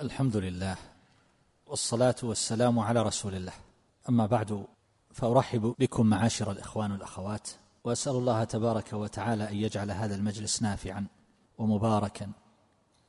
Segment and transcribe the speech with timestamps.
[0.00, 0.76] الحمد لله
[1.66, 3.52] والصلاة والسلام على رسول الله.
[4.08, 4.66] أما بعد
[5.12, 7.48] فأرحب بكم معاشر الإخوان والأخوات
[7.84, 11.06] وأسأل الله تبارك وتعالى أن يجعل هذا المجلس نافعا
[11.58, 12.30] ومباركا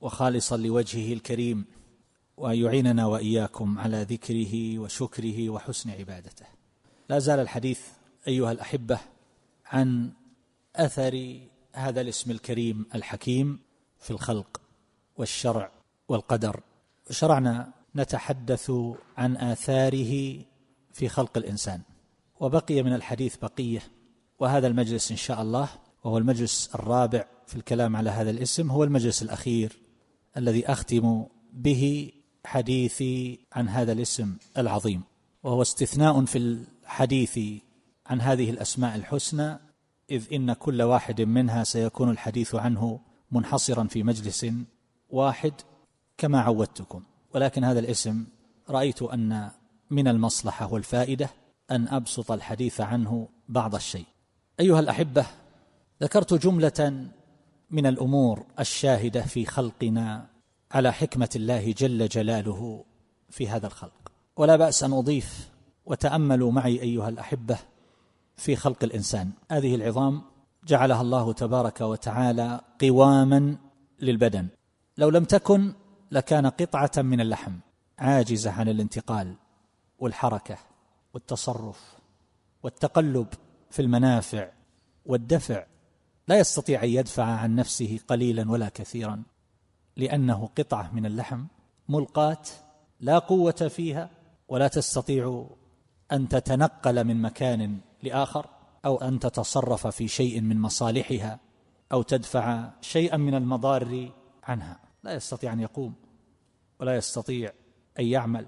[0.01, 1.65] وخالصا لوجهه الكريم
[2.37, 6.45] وأن يعيننا وإياكم على ذكره وشكره وحسن عبادته.
[7.09, 7.81] لا زال الحديث
[8.27, 8.99] أيها الأحبة
[9.65, 10.11] عن
[10.75, 11.39] أثر
[11.73, 13.59] هذا الاسم الكريم الحكيم
[13.99, 14.61] في الخلق
[15.17, 15.71] والشرع
[16.07, 16.61] والقدر.
[17.09, 18.71] شرعنا نتحدث
[19.17, 20.41] عن آثاره
[20.93, 21.81] في خلق الإنسان.
[22.39, 23.81] وبقي من الحديث بقية
[24.39, 25.69] وهذا المجلس إن شاء الله
[26.03, 29.77] وهو المجلس الرابع في الكلام على هذا الاسم هو المجلس الأخير
[30.37, 32.11] الذي أختم به
[32.45, 35.03] حديثي عن هذا الاسم العظيم.
[35.43, 37.39] وهو استثناء في الحديث
[38.05, 39.59] عن هذه الأسماء الحسنى
[40.11, 42.99] إذ إن كل واحد منها سيكون الحديث عنه
[43.31, 44.45] منحصرا في مجلس
[45.09, 45.53] واحد.
[46.17, 47.03] كما عودتكم.
[47.35, 48.25] ولكن هذا الاسم
[48.69, 49.49] رأيت أن
[49.89, 51.29] من المصلحة والفائدة
[51.71, 54.05] أن أبسط الحديث عنه بعض الشيء.
[54.59, 55.25] أيها الأحبة
[56.01, 57.07] ذكرت جملة
[57.71, 60.27] من الأمور الشاهدة في خلقنا
[60.71, 62.83] على حكمة الله جل جلاله
[63.29, 64.11] في هذا الخلق.
[64.37, 65.49] ولا بأس أن أضيف
[65.85, 67.57] وتأملوا معي أيها الأحبة
[68.35, 69.31] في خلق الإنسان.
[69.51, 70.21] هذه العظام
[70.67, 73.57] جعلها الله تبارك وتعالى قواما
[73.99, 74.47] للبدن.
[74.97, 75.73] لو لم تكن
[76.11, 77.53] لكان قطعة من اللحم
[77.99, 79.35] عاجزة عن الانتقال
[79.99, 80.57] والحركة
[81.13, 81.95] والتصرف
[82.63, 83.27] والتقلب
[83.69, 84.49] في المنافع
[85.05, 85.65] والدفع.
[86.27, 89.23] لا يستطيع أن يدفع عن نفسه قليلا ولا كثيرا
[89.95, 91.45] لأنه قطعة من اللحم
[91.89, 92.43] ملقاة
[92.99, 94.09] لا قوة فيها
[94.47, 95.47] ولا تستطيع
[96.11, 98.49] أن تتنقل من مكان لآخر
[98.85, 101.39] أو أن تتصرف في شيء من مصالحها
[101.91, 104.11] أو تدفع شيئا من المضار
[104.43, 104.86] عنها.
[105.07, 105.93] لا يستطيع أن يقوم
[106.79, 107.51] ولا يستطيع
[107.99, 108.45] أن يعمل.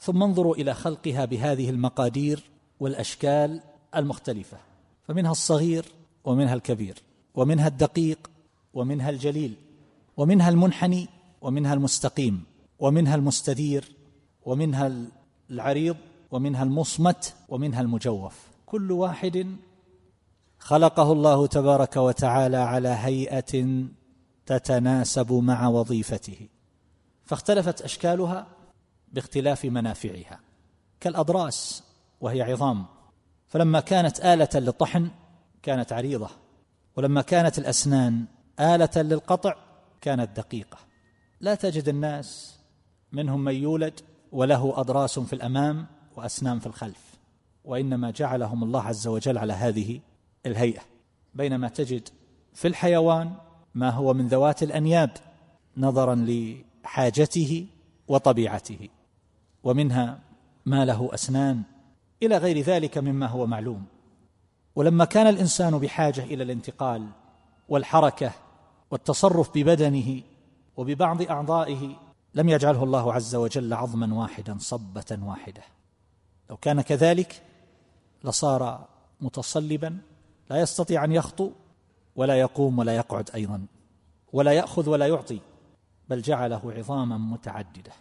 [0.00, 3.60] ثم انظروا إلى خلقها بهذه المقادير والأشكال
[3.96, 4.58] المختلفة
[5.02, 5.84] فمنها الصغير
[6.24, 7.02] ومنها الكبير
[7.34, 8.30] ومنها الدقيق
[8.74, 9.54] ومنها الجليل
[10.16, 11.08] ومنها المنحني
[11.40, 12.44] ومنها المستقيم
[12.78, 13.96] ومنها المستدير
[14.44, 14.92] ومنها
[15.50, 15.96] العريض
[16.30, 18.46] ومنها المصمت ومنها المجوف.
[18.66, 19.56] كل واحد
[20.58, 23.84] خلقه الله تبارك وتعالى على هيئة
[24.48, 26.48] تتناسب مع وظيفته.
[27.24, 28.46] فاختلفت أشكالها
[29.12, 30.40] باختلاف منافعها.
[31.00, 31.82] كالأضراس
[32.20, 32.86] وهي عظام.
[33.48, 35.10] فلما كانت آلة للطحن
[35.62, 36.30] كانت عريضة.
[36.96, 38.24] ولما كانت الأسنان
[38.60, 39.56] آلة للقطع
[40.00, 40.78] كانت دقيقة.
[41.40, 42.58] لا تجد الناس
[43.12, 44.00] منهم من يولد
[44.32, 47.18] وله أضراس في الأمام وأسنان في الخلف.
[47.64, 50.00] وإنما جعلهم الله عز وجل على هذه
[50.46, 50.82] الهيئة.
[51.34, 52.08] بينما تجد
[52.54, 53.34] في الحيوان
[53.78, 55.10] ما هو من ذوات الأنياب
[55.76, 57.66] نظرا لحاجته
[58.08, 58.88] وطبيعته
[59.64, 60.18] ومنها
[60.66, 61.62] ما له أسنان
[62.22, 63.84] إلى غير ذلك مما هو معلوم.
[64.76, 67.06] ولما كان الإنسان بحاجة إلى الانتقال
[67.68, 68.32] والحركة
[68.90, 70.22] والتصرف ببدنه
[70.76, 71.96] وببعض أعضائه
[72.34, 75.62] لم يجعله الله عز وجل عظما واحدا صبة واحدة.
[76.50, 77.42] لو كان كذلك
[78.24, 78.88] لصار
[79.20, 79.98] متصلبا
[80.50, 81.50] لا يستطيع أن يخطو
[82.18, 83.66] ولا يقوم ولا يقعد أيضا
[84.32, 85.40] ولا يأخذ ولا يعطي
[86.08, 87.92] بل جعله عظاما متعددة.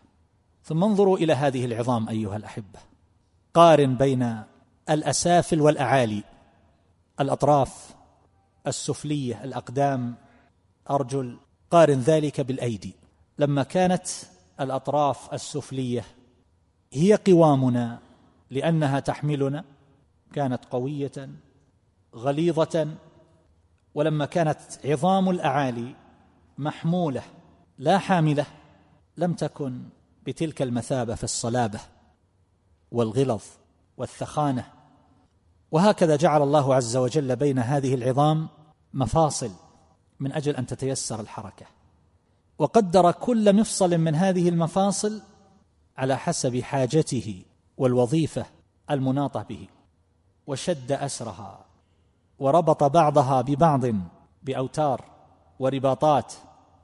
[0.63, 2.79] ثم انظروا إلى هذه العظام أيها الأحبة.
[3.53, 4.43] قارن بين
[4.89, 6.23] الأسافل والأعالي.
[7.19, 7.95] الأطراف
[8.67, 10.15] السفلية الأقدام.
[10.89, 11.37] أرجل
[11.71, 12.93] قارن ذلك بالأيدي.
[13.39, 14.07] لما كانت
[14.59, 16.05] الأطراف السفلية
[16.93, 17.99] هي قوامنا
[18.51, 19.63] لأنها تحملنا
[20.33, 21.29] كانت قوية
[22.15, 22.87] غليظة
[23.97, 25.95] ولما كانت عظام الأعالي
[26.57, 27.23] محمولة
[27.77, 28.45] لا حاملة
[29.17, 29.83] لم تكن
[30.25, 31.79] بتلك المثابة في الصلابة
[32.91, 33.41] والغلظ
[33.97, 34.65] والثخانة.
[35.71, 38.47] وهكذا جعل الله عز وجل بين هذه العظام
[38.93, 39.51] مفاصل
[40.19, 41.65] من أجل أن تتيسر الحركة.
[42.59, 45.21] وقدر كل مفصل من هذه المفاصل
[45.97, 47.45] على حسب حاجته
[47.77, 48.45] والوظيفة
[48.91, 49.67] المناطة به
[50.47, 51.66] وشد أسرها.
[52.39, 53.81] وربط بعضها ببعض
[54.43, 55.05] بأوتار
[55.59, 56.33] ورباطات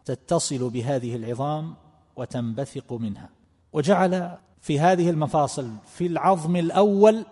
[0.06, 1.76] تتصل بهذه العظام
[2.16, 3.30] وتنبثق منها.
[3.74, 7.26] وجعل في هذه المفاصل في العظم الأول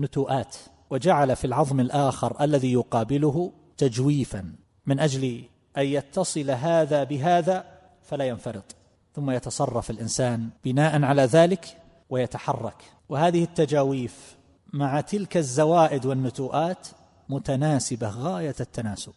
[0.00, 0.56] نتوءات
[0.90, 4.52] وجعل في العظم الآخر الذي يقابله تجويفا.
[4.86, 5.44] من أجل
[5.76, 7.64] أن يتصل هذا بهذا
[8.02, 8.76] فلا ينفرط.
[9.14, 11.78] ثم يتصرف الإنسان بناء على ذلك
[12.10, 12.84] ويتحرك.
[13.08, 14.36] وهذه التجاويف
[14.72, 16.88] مع تلك الزوائد والنتوءات
[17.28, 19.12] متناسبة غاية التناسب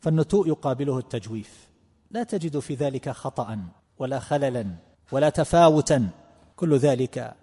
[0.00, 1.68] فالنتوء يقابله التجويف.
[2.10, 3.58] لا تجد في ذلك خطا
[3.98, 4.66] ولا خللا
[5.12, 6.08] ولا تفاوتا.
[6.56, 7.34] كل ذلك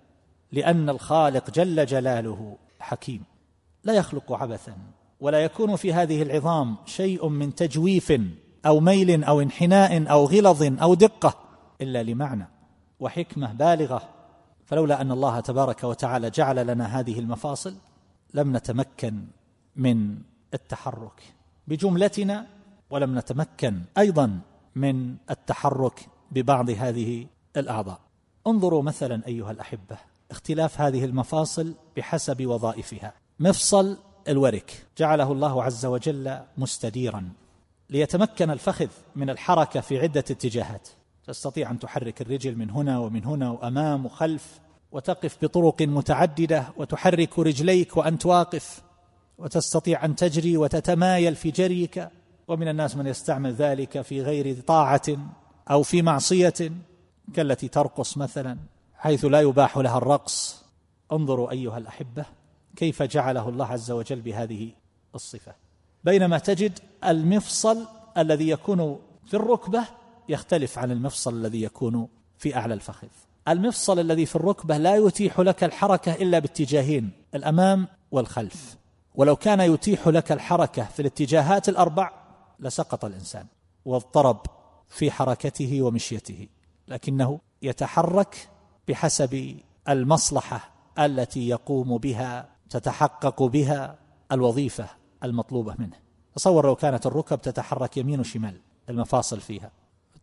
[0.52, 3.24] لأن الخالق جل جلاله حكيم.
[3.84, 4.78] لا يخلق عبثا
[5.20, 8.14] ولا يكون في هذه العظام شيء من تجويف
[8.66, 11.36] أو ميل أو انحناء أو غلظ أو دقة
[11.82, 12.48] إلا لمعنى
[13.00, 14.10] وحكمة بالغة.
[14.66, 17.76] فلولا أن الله تبارك وتعالى جعل لنا هذه المفاصل
[18.34, 19.28] لم نتمكن
[19.76, 20.18] من
[20.54, 21.22] التحرك.
[21.68, 22.48] بجملتنا
[22.90, 24.40] ولم نتمكن أيضا
[24.76, 27.28] من التحرك ببعض هذه
[27.58, 28.00] الاعضاء
[28.48, 29.98] انظروا مثلا أيها الأحبة
[30.32, 33.14] اختلاف هذه المفاصل بحسب وظائفها.
[33.40, 34.86] مفصل الورك.
[34.98, 37.30] جعله الله عز وجل مستديرا.
[37.90, 40.88] ليتمكن الفخذ من الحركة في عدة اتجاهات.
[41.28, 44.60] تستطيع أن تحرك الرجل من هنا ومن هنا وأمام وخلف
[44.92, 48.82] وتقف بطرق متعددة وتحرك رجليك وأنت واقف.
[49.38, 52.10] وتستطيع أن تجري وتتمايل في جريك
[52.48, 55.02] ومن الناس من يستعمل ذلك في غير طاعة
[55.72, 56.72] أو في معصية
[57.34, 58.58] كالتي ترقص مثلا
[58.96, 60.64] حيث لا يباح لها الرقص.
[61.12, 62.26] انظروا أيها الأحبة
[62.76, 64.72] كيف جعله الله عز وجل بهذه
[65.16, 65.56] الصفة.
[66.04, 67.86] بينما تجد المفصل
[68.18, 69.84] الذي يكون في الركبة
[70.30, 73.08] يختلف عن المفصل الذي يكون في أعلى الفخذ.
[73.48, 78.78] المفصل الذي في الركبة لا يتيح لك الحركة إلا باتجاهين الأمام والخلف.
[79.18, 82.12] ولو كان يتيح لك الحركة في الاتجاهات الأربع
[82.60, 83.46] لسقط الإنسان
[83.86, 84.42] واضطرب
[84.90, 86.48] في حركته ومشيته
[86.88, 88.50] لكنه يتحرك
[88.88, 89.60] بحسب
[89.90, 93.98] المصلحة التي يقوم بها تتحقق بها
[94.32, 94.88] الوظيفة
[95.24, 95.98] المطلوبة منه.
[96.36, 99.72] تصور لو كانت الركب تتحرك يمين وشمال المفاصل فيها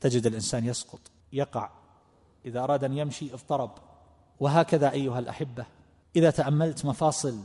[0.01, 1.01] تجد الإنسان يسقط
[1.33, 1.71] يقع.
[2.47, 3.71] إذا أراد أن يمشي اضطرب.
[4.41, 5.67] وهكذا أيها الأحبة
[6.17, 7.39] إذا تأملت مفاصل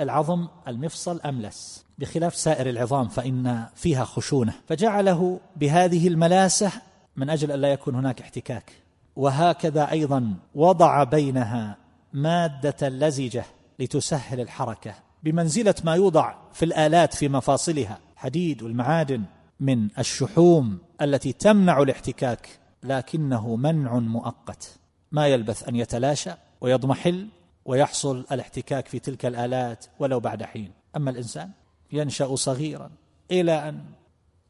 [0.00, 1.84] العظم المفصل أملس.
[1.98, 4.54] بخلاف سائر العظام فإن فيها خشونة.
[4.68, 6.72] فجعله بهذه الملاسة
[7.16, 8.72] من أجل أن لا يكون هناك احتكاك.
[9.16, 11.76] وهكذا أيضا وضع بينها
[12.12, 13.44] مادة لزجة
[13.78, 14.94] لتسهل الحركة.
[15.22, 17.98] بمنزلة ما يوضع في الآلات في مفاصلها.
[18.16, 19.22] حديد والمعادن
[19.60, 22.48] من الشحوم التي تمنع الاحتكاك
[22.82, 24.78] لكنه منع مؤقت.
[25.12, 26.30] ما يلبث أن يتلاشى
[26.60, 27.28] ويضمحل
[27.64, 30.72] ويحصل الاحتكاك في تلك الآلات ولو بعد حين.
[30.96, 31.50] أما الإنسان
[31.92, 32.90] ينشأ صغيرا
[33.30, 33.84] إلى أن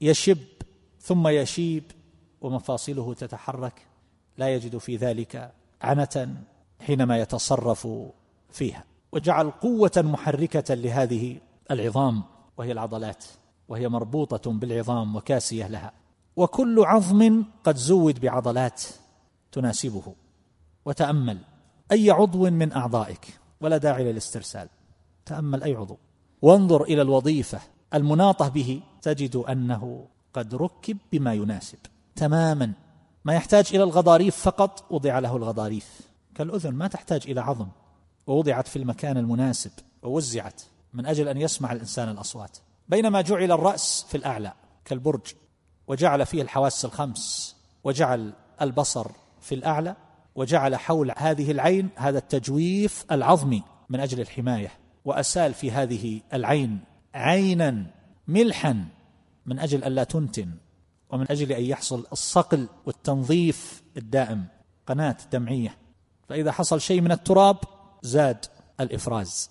[0.01, 0.39] يشب
[1.01, 1.85] ثم يشيب
[2.41, 3.87] ومفاصله تتحرك
[4.39, 6.37] لا يجد في ذلك عنة
[6.81, 7.89] حينما يتصرف
[8.51, 8.85] فيها.
[9.13, 12.23] وجعل قوة محركة لهذه العظام
[12.57, 13.25] وهي العضلات
[13.69, 15.93] وهي مربوطة بالعظام وكاسية لها.
[16.37, 18.83] وكل عظم قد زود بعضلات
[19.53, 20.15] تناسبه.
[20.85, 21.39] وتأمل
[21.93, 24.69] أي عضو من أعضائك ولا داعي للاسترسال.
[25.27, 25.99] تأمل أي عضو.
[26.43, 27.61] وانظر إلى الوظيفة
[27.95, 31.79] المناطة به تجد أنه قد ركب بما يناسب.
[32.17, 32.73] تماما.
[33.25, 36.01] ما يحتاج إلى الغضاريف فقط وضع له الغضاريف.
[36.35, 37.69] كالأذن ما تحتاج إلى عظم.
[38.27, 39.71] ووضعت في المكان المناسب
[40.03, 40.63] ووزعت
[40.93, 42.59] من أجل أن يسمع الإنسان الأصوات.
[42.89, 44.53] بينما جعل الرأس في الأعلى
[44.85, 45.35] كالبرج
[45.87, 49.11] وجعل فيه الحواس الخمس وجعل البصر
[49.41, 49.97] في الأعلى
[50.35, 54.71] وجعل حول هذه العين هذا التجويف العظمي من أجل الحماية
[55.05, 56.81] وأسال في هذه العين
[57.15, 57.87] عينا
[58.29, 58.85] ملحا
[59.47, 60.51] من أجل الا تنتن
[61.13, 64.45] ومن أجل أن يحصل الصقل والتنظيف الدائم
[64.87, 65.77] قناة دمعية.
[66.29, 67.57] فإذا حصل شيء من التراب
[68.03, 68.47] زاد
[68.81, 69.51] الإفراز.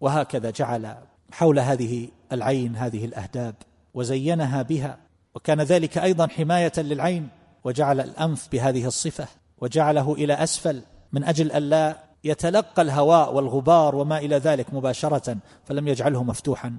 [0.00, 0.96] وهكذا جعل
[1.32, 3.54] حول هذه العين هذه الأهداب
[3.94, 4.98] وزينها بها.
[5.34, 7.28] وكان ذلك أيضا حماية للعين
[7.64, 9.28] وجعل الأنف بهذه الصفة.
[9.60, 16.24] وجعله إلى أسفل من أجل الا يتلقى الهواء والغبار وما إلى ذلك مباشرة فلم يجعله
[16.24, 16.78] مفتوحا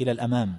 [0.00, 0.58] إلى الأمام.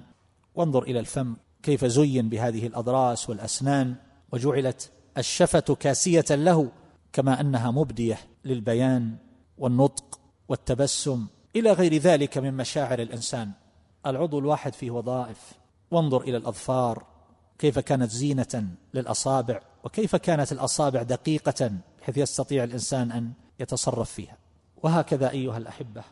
[0.54, 3.94] وانظر إلى الفم كيف زين بهذه الأضراس والأسنان
[4.32, 6.68] وجعلت الشفة كاسية له
[7.12, 9.16] كما أنها مبدية للبيان
[9.58, 11.26] والنطق والتبسم.
[11.56, 13.50] إلى غير ذلك من مشاعر الإنسان.
[14.06, 15.52] العضو الواحد فيه وظائف.
[15.90, 17.06] وانظر إلى الأظفار
[17.58, 19.60] كيف كانت زينة للأصابع.
[19.84, 24.36] وكيف كانت الأصابع دقيقة بحيث يستطيع الإنسان أن يتصرف فيها؟
[24.82, 26.02] وهكذا أيها الأحبة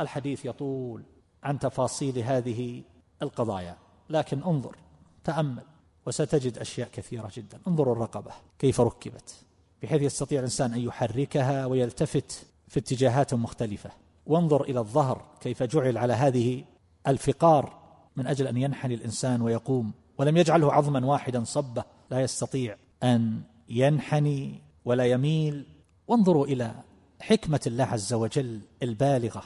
[0.00, 1.02] الحديث يطول
[1.42, 2.82] عن تفاصيل هذه
[3.22, 3.76] القضايا
[4.10, 4.76] لكن انظر
[5.24, 5.62] تأمل
[6.06, 7.60] وستجد أشياء كثيرة جدا.
[7.66, 9.34] انظر الرقبة كيف ركبت؟
[9.82, 13.90] بحيث يستطيع الإنسان أن يحركها ويلتفت في اتجاهات مختلفة.
[14.26, 16.64] وانظر إلى الظهر كيف جعل على هذه
[17.06, 17.82] الفقار
[18.16, 24.60] من أجل أن ينحني الإنسان ويقوم ولم يجعله عظما واحدا صبة لا يستطيع أن ينحني
[24.84, 25.66] ولا يميل.
[26.08, 26.74] وانظروا إلى
[27.20, 29.42] حكمة الله عز وجل البالغة.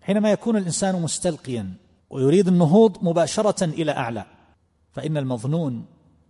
[0.00, 1.74] حينما يكون الإنسان مستلقيا
[2.10, 4.24] ويريد النهوض مباشرة إلى أعلى
[4.92, 5.86] فإن المظنون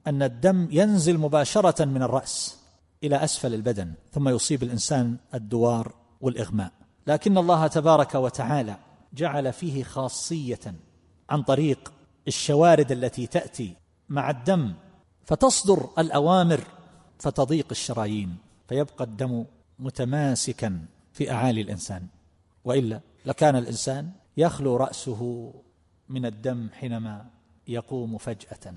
[0.06, 2.58] أن الدم ينزل مباشرة من الرأس
[3.04, 6.72] إلى أسفل البدن ثم يصيب الإنسان الدوار والإغماء.
[7.06, 8.76] لكن الله تبارك وتعالى
[9.14, 10.74] جعل فيه خاصية
[11.30, 11.92] عن طريق
[12.28, 13.76] الشوارد التي تأتي
[14.08, 14.72] مع الدم
[15.26, 16.60] فتصدر الأوامر
[17.18, 18.36] فتضيق الشرايين
[18.68, 19.44] فيبقى الدم
[19.78, 22.06] متماسكا في أعالي الإنسان.
[22.64, 25.52] وإلا لكان الإنسان يخلو رأسه
[26.08, 27.26] من الدم حينما
[27.68, 28.74] يقوم فجأة.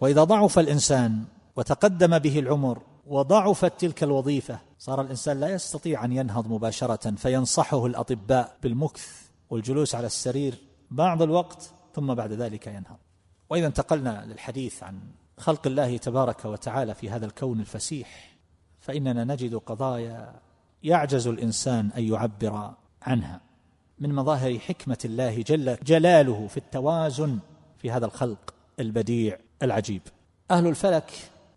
[0.00, 1.24] وإذا ضعف الإنسان
[1.56, 8.56] وتقدم به العمر وضعفت تلك الوظيفة صار الإنسان لا يستطيع أن ينهض مباشرة فينصحه الأطباء
[8.62, 10.58] بالمكث والجلوس على السرير
[10.90, 12.98] بعض الوقت ثم بعد ذلك ينهض.
[13.50, 15.00] وإذا انتقلنا للحديث عن
[15.38, 18.36] خلق الله تبارك وتعالى في هذا الكون الفسيح
[18.80, 20.40] فإننا نجد قضايا
[20.82, 23.40] يعجز الإنسان أن يعبر عنها.
[23.98, 27.38] من مظاهر حكمة الله جل جلاله في التوازن
[27.78, 30.02] في هذا الخلق البديع العجيب.
[30.50, 31.12] أهل الفلك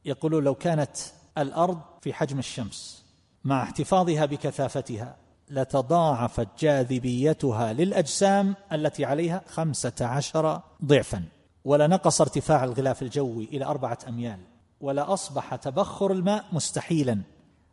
[0.05, 0.97] يقولون لو كانت
[1.37, 3.05] الأرض في حجم الشمس
[3.43, 5.15] مع احتفاظها بكثافتها
[5.49, 11.23] لتضاعفت جاذبيتها للأجسام التي عليها خمسة عشر ضعفا.
[11.69, 14.39] ولنقص ارتفاع الغلاف الجوي إلى أربعة أميال
[14.81, 17.21] ولاصبح تبخر الماء مستحيلا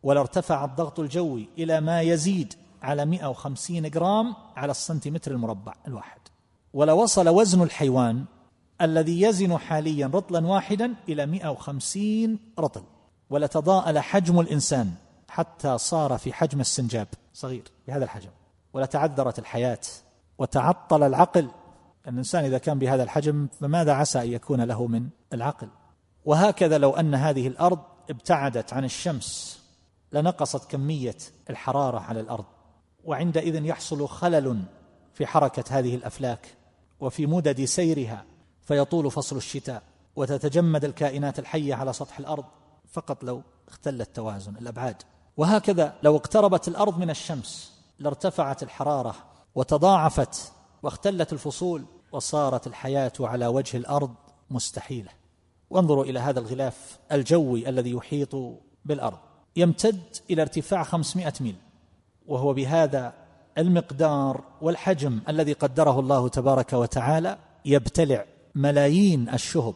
[0.03, 6.21] ولارتفع الضغط الجوي إلى ما يزيد على 150 جرام على السنتيمتر المربع الواحد.
[6.75, 8.25] ولوصل وزن الحيوان
[8.81, 12.83] الذي يزن حاليا رطلا واحدا إلى 150 رطل.
[13.31, 14.91] ولتضاءل حجم الإنسان
[15.29, 18.31] حتى صار في حجم السنجاب صغير بهذا الحجم.
[18.73, 19.81] ولتعذرت الحياة
[20.39, 21.49] وتعطل العقل
[22.09, 25.69] الإنسان إذا كان بهذا الحجم فماذا عسى أن يكون له من العقل؟
[26.25, 27.79] وهكذا لو أن هذه الأرض
[28.11, 29.61] ابتعدت عن الشمس
[30.13, 31.17] لنقصت كمية
[31.51, 32.45] الحرارة على الأرض
[33.05, 34.63] وعندئذ يحصل خلل
[35.15, 36.55] في حركة هذه الأفلاك
[37.01, 38.25] وفي مدد سيرها
[38.63, 39.83] فيطول فصل الشتاء
[40.17, 42.45] وتتجمد الكائنات الحية على سطح الأرض
[42.93, 45.03] فقط لو اختل التوازن الأبعاد.
[45.37, 49.15] وهكذا لو اقتربت الأرض من الشمس لارتفعت الحرارة
[49.55, 51.85] وتضاعفت واختلت الفصول
[52.17, 54.15] وصارت الحياة على وجه الأرض
[54.51, 55.11] مستحيلة.
[55.71, 58.37] وانظروا إلى هذا الغلاف الجوي الذي يحيط
[58.85, 59.19] بالأرض.
[59.57, 61.57] يمتد إلى ارتفاع 500 ميل.
[62.27, 63.13] وهو بهذا
[63.59, 69.75] المقدار والحجم الذي قدره الله تبارك وتعالى يبتلع ملايين الشهب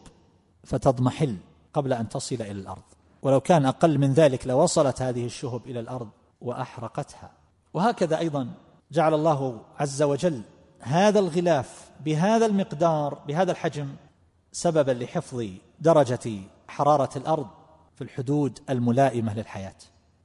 [0.64, 1.37] فتضمحل
[1.75, 2.82] قبل أن تصل إلى الأرض.
[3.23, 6.09] ولو كان أقل من ذلك لوصلت هذه الشهب إلى الأرض
[6.40, 7.30] وأحرقتها.
[7.75, 8.49] وهكذا أيضا
[8.92, 10.42] جعل الله عز وجل
[10.80, 13.88] هذا الغلاف بهذا المقدار بهذا الحجم
[14.52, 15.45] سببا لحفظ
[15.80, 16.38] درجة
[16.69, 17.47] حرارة الأرض
[17.95, 19.76] في الحدود الملائمة للحياة.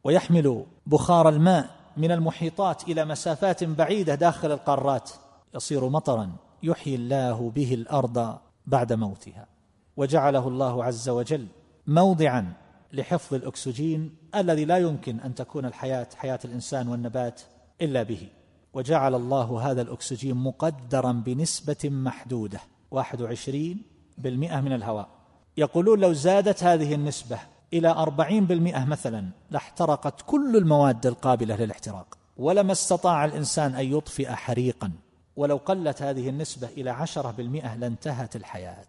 [0.04, 5.12] ويحمل بخار الماء من المحيطات إلى مسافات بعيدة داخل القارات.
[5.56, 6.32] يصير مطرا
[6.64, 9.48] يحيي الله به الأرض بعد موتها.
[9.98, 11.48] وجعله الله عز وجل
[11.88, 12.54] موضعا
[12.94, 17.42] لحفظ الأكسجين الذي لا يمكن أن تكون الحياة حياة الإنسان والنبات
[17.82, 18.30] إلا به.
[18.76, 22.60] وجعل الله هذا الأكسجين مقدرا بنسبة محدودة
[22.92, 23.82] 21
[24.18, 25.10] بالمئة من الهواء.
[25.58, 27.40] يقولون لو زادت هذه النسبة
[27.74, 32.18] إلى أربعين بالمئة مثلا لاحترقت كل المواد القابلة للاحتراق.
[32.38, 34.92] ولما استطاع الإنسان أن يطفئ حريقا.
[35.36, 38.88] ولو قلت هذه النسبة إلى عشرة بالمئة لانتهت الحياة.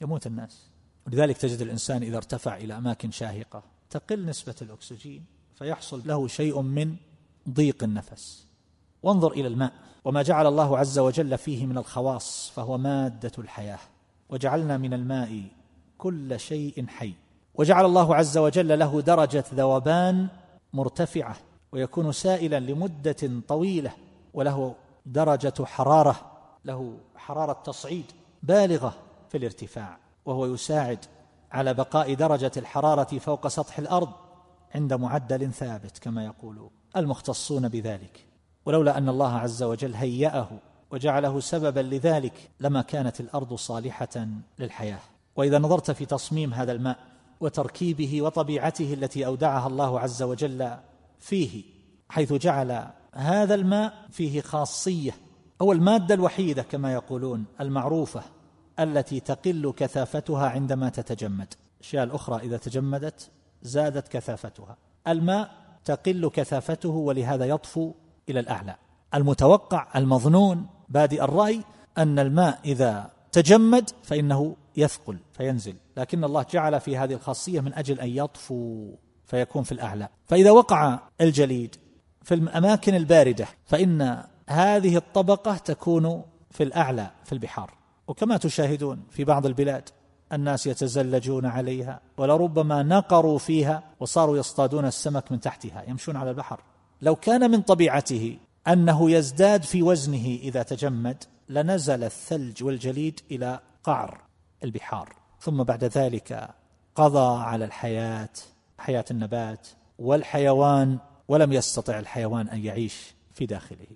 [0.00, 0.70] يموت الناس.
[1.06, 5.24] ولذلك تجد الإنسان إذا ارتفع إلى أماكن شاهقة تقل نسبة الأكسجين
[5.54, 6.96] فيحصل له شيء من
[7.50, 8.51] ضيق النفس.
[9.02, 9.72] وانظر إلى الماء
[10.04, 13.78] وما جعل الله عز وجل فيه من الخواص فهو مادة الحياة.
[14.28, 15.42] وجعلنا من الماء
[15.98, 17.14] كل شيء حي.
[17.54, 20.28] وجعل الله عز وجل له درجة ذوبان
[20.72, 21.36] مرتفعة
[21.72, 23.92] ويكون سائلا لمدة طويلة
[24.34, 24.74] وله
[25.06, 26.16] درجة حرارة
[26.64, 28.04] له حرارة تصعيد
[28.42, 28.94] بالغة
[29.28, 29.98] في الارتفاع.
[30.24, 30.98] وهو يساعد
[31.52, 34.12] على بقاء درجة الحرارة فوق سطح الأرض
[34.74, 38.31] عند معدل ثابت كما يقول المختصون بذلك.
[38.66, 40.48] ولولا أن الله عز وجل هيأه
[40.90, 44.26] وجعله سببا لذلك لما كانت الأرض صالحة
[44.58, 45.00] للحياة.
[45.36, 46.98] وإذا نظرت في تصميم هذا الماء
[47.40, 50.76] وتركيبه وطبيعته التي أودعها الله عز وجل
[51.18, 51.64] فيه
[52.08, 55.12] حيث جعل هذا الماء فيه خاصية
[55.62, 58.22] هو المادة الوحيدة كما يقولون المعروفة
[58.80, 61.54] التي تقل كثافتها عندما تتجمد.
[61.80, 63.30] الاشياء الاخرى إذا تجمدت
[63.62, 64.76] زادت كثافتها.
[65.08, 65.50] الماء
[65.84, 67.92] تقل كثافته ولهذا يطفو
[68.28, 68.76] إلى الأعلى.
[69.14, 71.60] المتوقع المظنون بادئ الرأي
[71.98, 75.74] أن الماء إذا تجمد فإنه يثقل فينزل.
[75.96, 78.94] لكن الله جعل في هذه الخاصية من أجل أن يطفو
[79.26, 80.08] فيكون في الأعلى.
[80.26, 81.76] فإذا وقع الجليد
[82.22, 87.74] في الأماكن الباردة فإن هذه الطبقة تكون في الأعلى في البحار.
[88.06, 89.88] وكما تشاهدون في بعض البلاد
[90.32, 96.60] الناس يتزلجون عليها ولربما نقروا فيها وصاروا يصطادون السمك من تحتها يمشون على البحر.
[97.02, 104.20] لو كان من طبيعته أنه يزداد في وزنه إذا تجمد لنزل الثلج والجليد إلى قعر
[104.64, 105.16] البحار.
[105.40, 106.48] ثم بعد ذلك
[106.94, 108.28] قضى على الحياة
[108.78, 109.68] حياة النبات
[109.98, 113.86] والحيوان ولم يستطع الحيوان أن يعيش في داخله.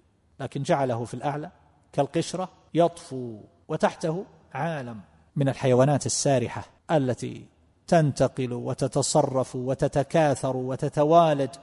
[0.40, 1.50] لكن جعله في الأعلى
[1.92, 5.00] كالقشرة يطفو وتحته عالم
[5.36, 7.46] من الحيوانات السارحة التي
[7.86, 11.56] تنتقل وتتصرف وتتكاثر وتتوالد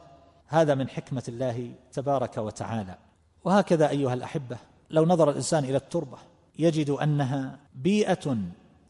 [0.53, 2.98] هذا من حكمة الله تبارك وتعالى.
[3.43, 4.57] وهكذا أيها الأحبة
[4.89, 6.17] لو نظر الإنسان إلى التربة
[6.60, 8.38] يجد أنها بيئة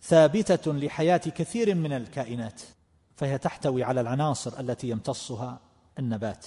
[0.02, 2.62] ثابتة لحياة كثير من الكائنات
[3.16, 5.60] فهي تحتوي على العناصر التي يمتصها
[6.00, 6.46] النبات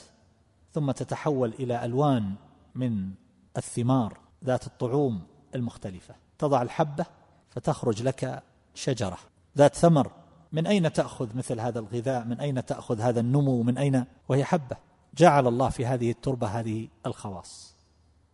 [0.73, 2.35] ثم تتحول إلى ألوان
[2.75, 3.11] من
[3.57, 5.23] الثمار ذات الطعوم
[5.55, 6.15] المختلفة.
[6.39, 7.07] تضع الحبة
[7.51, 8.43] فتخرج لك
[8.75, 9.19] شجرة
[9.57, 10.11] ذات ثمر.
[10.53, 14.77] من أين تأخذ مثل هذا الغذاء؟ من أين تأخذ هذا النمو؟ من أين؟ وهي حبة.
[15.17, 17.77] جعل الله في هذه التربة هذه الخواص.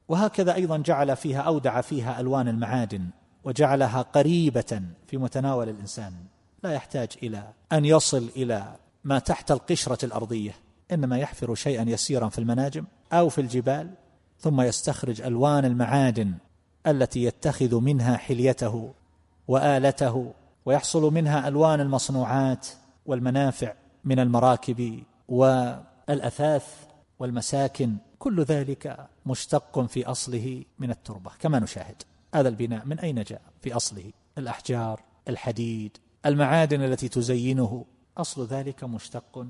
[0.08, 3.08] وهكذا أيضا جعل فيها اودع فيها ألوان المعادن
[3.44, 6.12] وجعلها قريبة في متناول الإنسان.
[6.62, 10.54] لا يحتاج إلى أن يصل إلى ما تحت القشرة الأرضية
[10.92, 13.90] إنما يحفر شيئا يسيرا في المناجم أو في الجبال
[14.38, 16.34] ثم يستخرج ألوان المعادن
[16.86, 18.92] التي يتخذ منها حليته
[19.48, 20.32] وآلته
[20.66, 22.66] ويحصل منها ألوان المصنوعات
[23.06, 23.74] والمنافع
[24.04, 25.02] من المراكب
[26.12, 26.86] والاثاث
[27.18, 32.02] والمساكن كل ذلك مشتق في أصله من التربة كما نشاهد.
[32.34, 34.12] هذا البناء من أين جاء؟ في أصله.
[34.38, 37.84] الأحجار الحديد المعادن التي تزينه.
[38.18, 39.46] أصل ذلك مشتق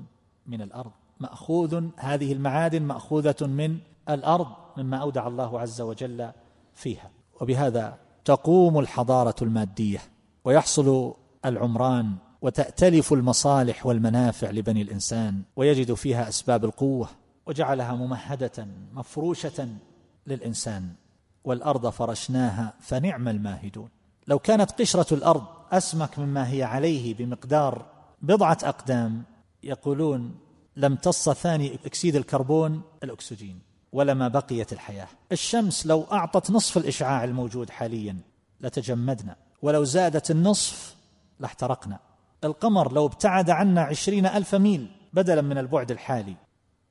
[0.47, 0.91] من الأرض.
[1.19, 3.77] مأخوذ هذه المعادن مأخوذة من
[4.09, 6.31] الأرض مما أودع الله عز وجل
[6.73, 7.11] فيها.
[7.41, 10.01] وبهذا تقوم الحضارة المادية
[10.45, 11.13] ويحصل
[11.45, 17.09] العمران وتأتلف المصالح والمنافع لبني الإنسان ويجد فيها أسباب القوة
[17.45, 19.67] وجعلها ممهدة مفروشة
[20.27, 20.89] للإنسان.
[21.43, 23.89] والأرض فرشناها فنعم الماهدون.
[24.27, 27.85] لو كانت قشرة الأرض أسمك مما هي عليه بمقدار
[28.21, 29.23] بضعة أقدام
[29.63, 30.35] يقولون
[30.75, 33.59] لامتص ثاني أكسيد الكربون الأكسجين
[33.91, 35.07] ولما بقيت الحياة.
[35.31, 38.17] الشمس لو أعطت نصف الإشعاع الموجود حاليا
[38.61, 40.95] لتجمدنا ولو زادت النصف
[41.39, 41.99] لاحترقنا.
[42.43, 46.35] القمر لو ابتعد عنا عشرين ألف ميل بدلا من البعد الحالي.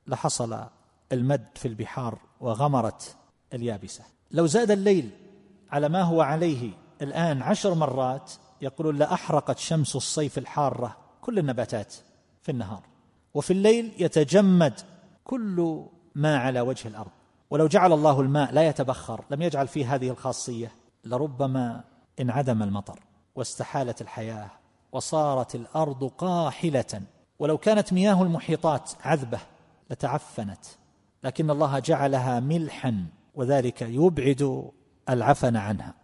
[0.07, 0.65] لحصل
[1.12, 3.17] المد في البحار وغمرت
[3.55, 4.05] اليابسة.
[4.31, 5.11] لو زاد الليل
[5.71, 6.71] على ما هو عليه
[7.03, 11.95] الآن عشر مرات يقولون لأحرقت شمس الصيف الحارة كل النباتات
[12.43, 12.83] في النهار.
[13.35, 14.81] وفي الليل يتجمد
[15.25, 15.85] كل
[16.15, 17.11] ما على وجه الأرض.
[17.51, 20.73] ولو جعل الله الماء لا يتبخر لم يجعل فيه هذه الخاصية
[21.05, 21.85] لربما
[22.21, 23.01] انعدم المطر
[23.35, 24.51] واستحالت الحياة
[24.93, 27.03] وصارت الأرض قاحلة.
[27.39, 29.39] ولو كانت مياه المحيطات عذبة
[29.91, 30.65] لتعفنت.
[31.25, 34.71] لكن الله جعلها ملحا وذلك يبعد
[35.09, 35.95] العفن عنها.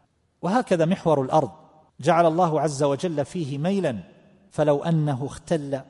[0.42, 1.50] وهكذا محور الأرض.
[2.00, 3.98] جعل الله عز وجل فيه ميلا
[4.50, 5.80] فلو أنه اختل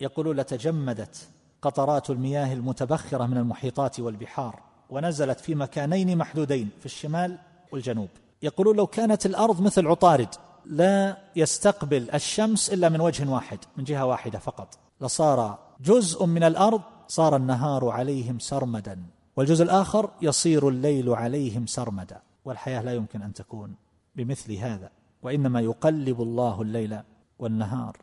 [0.00, 1.28] يقول لتجمدت
[1.62, 7.38] قطرات المياه المتبخرة من المحيطات والبحار ونزلت في مكانين محدودين في الشمال
[7.72, 8.08] والجنوب.
[8.42, 10.34] يقولون لو كانت الأرض مثل عطارد
[10.66, 14.78] لا يستقبل الشمس إلا من وجه واحد من جهة واحدة فقط.
[15.00, 19.02] لصار جزء من الأرض صار النهار عليهم سرمدا
[19.36, 22.22] والجزء الآخر يصير الليل عليهم سرمدا.
[22.44, 23.74] والحياة لا يمكن أن تكون
[24.16, 24.90] بمثل هذا
[25.22, 26.98] وإنما يقلب الله الليل
[27.38, 27.96] والنهار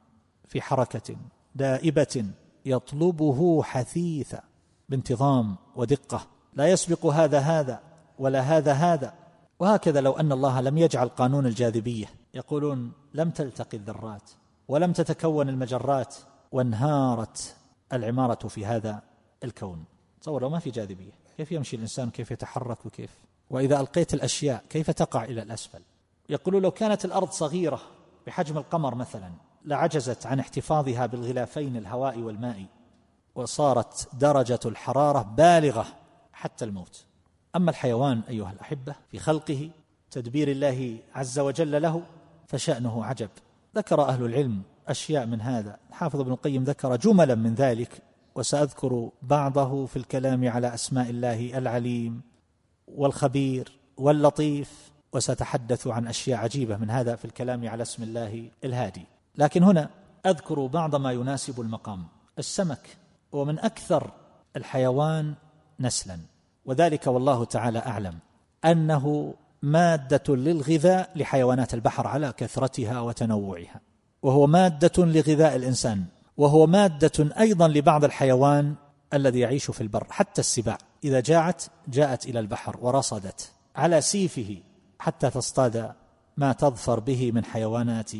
[0.47, 1.15] في حركة
[1.55, 2.25] دائبة
[2.65, 4.41] يطلبه حثيثا
[4.89, 6.27] بانتظام ودقة.
[6.53, 7.79] لا يسبق هذا هذا
[8.19, 9.13] ولا هذا هذا.
[9.59, 12.05] وهكذا لو أن الله لم يجعل قانون الجاذبية
[12.37, 14.31] يقولون لم تلتقي الذرات
[14.67, 16.15] ولم تتكون المجرات
[16.51, 17.55] وانهارت
[17.93, 19.01] العمارة في هذا
[19.43, 19.83] الكون.
[20.21, 23.09] تصور لو ما في جاذبية كيف يمشي الإنسان؟ كيف يتحرك وكيف؟
[23.49, 25.81] وإذا ألقيت الأشياء كيف تقع إلى الأسفل؟
[26.29, 27.81] يقولون لو كانت الأرض صغيرة
[28.27, 29.31] بحجم القمر مثلا
[29.65, 32.65] لعجزت عن احتفاظها بالغلافين الهواء والماء
[33.35, 35.85] وصارت درجة الحرارة بالغة
[36.33, 37.05] حتى الموت.
[37.55, 39.69] أما الحيوان أيها الأحبة في خلقه
[40.11, 42.03] تدبير الله عز وجل له
[42.47, 43.29] فشأنه عجب.
[43.75, 45.77] ذكر أهل العلم أشياء من هذا.
[45.89, 48.01] الحافظ ابن القيم ذكر جملا من ذلك
[48.35, 52.21] وسأذكر بعضه في الكلام على أسماء الله العليم
[52.87, 59.05] والخبير واللطيف وسأتحدث عن أشياء عجيبة من هذا في الكلام على اسم الله الهادي.
[59.35, 59.89] لكن هنا
[60.25, 62.07] أذكر بعض ما يناسب المقام.
[62.39, 62.97] السمك
[63.35, 64.11] هو من أكثر
[64.55, 65.33] الحيوان
[65.79, 66.19] نسلا.
[66.65, 68.19] وذلك والله تعالى أعلم.
[68.65, 73.81] أنه مادة للغذاء لحيوانات البحر على كثرتها وتنوعها.
[74.21, 76.05] وهو مادة لغذاء الإنسان.
[76.37, 78.75] وهو مادة أيضا لبعض الحيوان
[79.13, 80.77] الذي يعيش في البر حتى السباع.
[81.03, 84.57] إذا جاعت جاءت إلى البحر ورصدت على سيفه
[84.99, 85.91] حتى تصطاد
[86.37, 88.11] ما تظفر به من حيوانات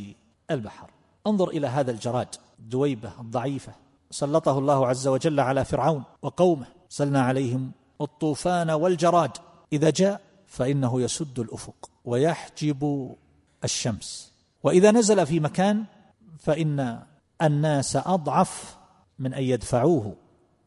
[0.52, 0.90] البحر.
[1.28, 3.72] انظر إلى هذا الجراد دويبة الضعيفة.
[4.12, 6.66] سلطه الله عز وجل على فرعون وقومه.
[6.90, 7.72] سلنا عليهم
[8.02, 9.32] الطوفان والجراد.
[9.74, 13.16] إذا جاء فإنه يسد الأفق ويحجب
[13.64, 14.34] الشمس.
[14.64, 15.86] وإذا نزل في مكان
[16.40, 17.04] فإن
[17.42, 18.78] الناس أضعف
[19.20, 20.16] من أن يدفعوه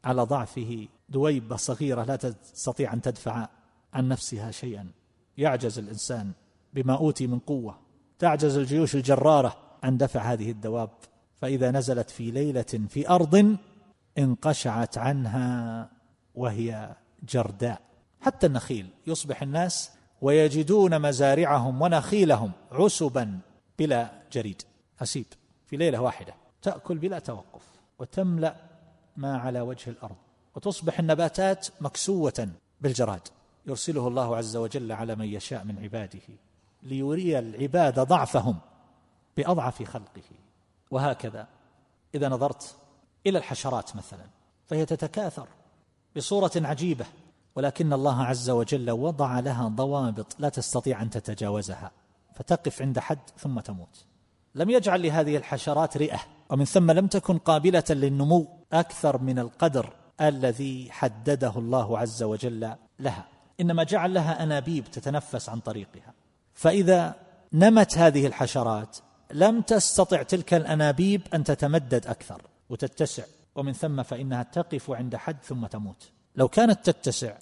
[0.05, 0.89] على ضعفه.
[1.09, 3.49] دويبة صغيرة لا تستطيع أن تدفع
[3.95, 4.91] عن نفسها شيئا.
[5.39, 6.33] يعجز الإنسان
[6.75, 7.79] بما أوتي من قوة.
[8.19, 10.91] تعجز الجيوش الجرارة عن دفع هذه الدواب.
[11.37, 13.57] فإذا نزلت في ليلة في أرض
[14.19, 15.91] انقشعت عنها
[16.35, 16.97] وهي
[17.29, 17.90] جرداء.
[18.21, 18.89] حتى النخيل.
[19.07, 19.91] يصبح الناس
[20.23, 23.39] ويجدون مزارعهم ونخيلهم عسبا
[23.79, 24.63] بلا جريد.
[25.03, 25.27] أسيب
[25.67, 26.35] في ليلة واحدة.
[26.63, 27.63] تأكل بلا توقف
[27.99, 28.57] وتملأ
[29.17, 30.17] ما على وجه الأرض.
[30.55, 32.49] وتصبح النباتات مكسوة
[32.81, 33.29] بالجراد.
[33.67, 36.21] يرسله الله عز وجل على من يشاء من عباده
[36.83, 38.57] ليري العباد ضعفهم
[39.37, 40.23] بأضعف خلقه.
[40.91, 41.49] وهكذا
[42.15, 42.77] إذا نظرت
[43.27, 44.27] إلى الحشرات مثلا
[44.67, 45.49] فهي تتكاثر
[46.17, 47.07] بصورة عجيبة.
[47.61, 51.91] ولكن الله عز وجل وضع لها ضوابط لا تستطيع أن تتجاوزها.
[52.35, 54.05] فتقف عند حد ثم تموت.
[54.55, 56.21] لم يجعل لهذه الحشرات رئة.
[56.51, 63.29] ومن ثم لم تكن قابلة للنمو أكثر من القدر الذي حدده الله عز وجل لها.
[63.61, 66.15] إنما جعل لها أنابيب تتنفس عن طريقها.
[66.55, 67.15] فإذا
[67.53, 68.97] نمت هذه الحشرات
[69.33, 73.25] لم تستطع تلك الأنابيب أن تتمدد أكثر وتتسع.
[73.55, 76.11] ومن ثم فإنها تقف عند حد ثم تموت.
[76.37, 77.33] لو كانت تتسع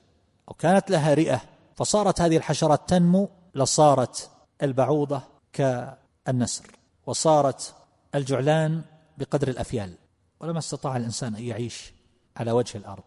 [0.49, 1.41] أو كانت لها رئة
[1.77, 4.31] فصارت هذه الحشرات تنمو لصارت
[4.63, 6.67] البعوضة كالنسر
[7.07, 7.75] وصارت
[8.15, 8.83] الجعلان
[9.19, 9.95] بقدر الأفيال
[10.41, 11.93] ولما استطاع الإنسان أن يعيش
[12.37, 13.03] على وجه الأرض.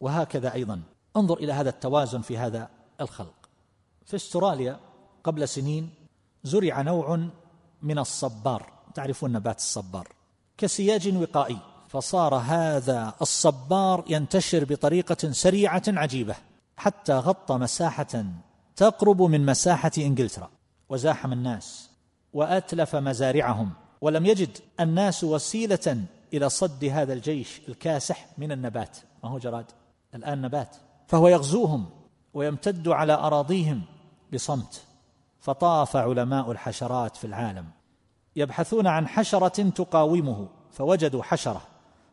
[0.00, 0.82] وهكذا أيضا.
[1.16, 3.34] انظر إلى هذا التوازن في هذا الخلق.
[4.06, 4.80] في أستراليا
[5.24, 5.90] قبل سنين
[6.44, 7.28] زرع نوع
[7.82, 8.72] من الصبار.
[8.94, 10.08] تعرفون نبات الصبار؟
[10.58, 11.58] كسياج وقائي.
[11.88, 16.36] فصار هذا الصبار ينتشر بطريقة سريعة عجيبة.
[16.80, 18.24] حتى غطى مساحة
[18.76, 20.50] تقرب من مساحة إنجلترا
[20.88, 21.90] وزاحم الناس
[22.32, 28.98] وأتلف مزارعهم ولم يجد الناس وسيلة إلى صد هذا الجيش الكاسح من النبات.
[29.24, 29.64] ما هو جراد؟
[30.14, 30.76] الآن نبات.
[31.08, 31.86] فهو يغزوهم
[32.34, 33.82] ويمتد على أراضيهم
[34.32, 34.82] بصمت
[35.40, 37.66] فطاف علماء الحشرات في العالم.
[38.36, 41.62] يبحثون عن حشرة تقاومه فوجدوا حشرة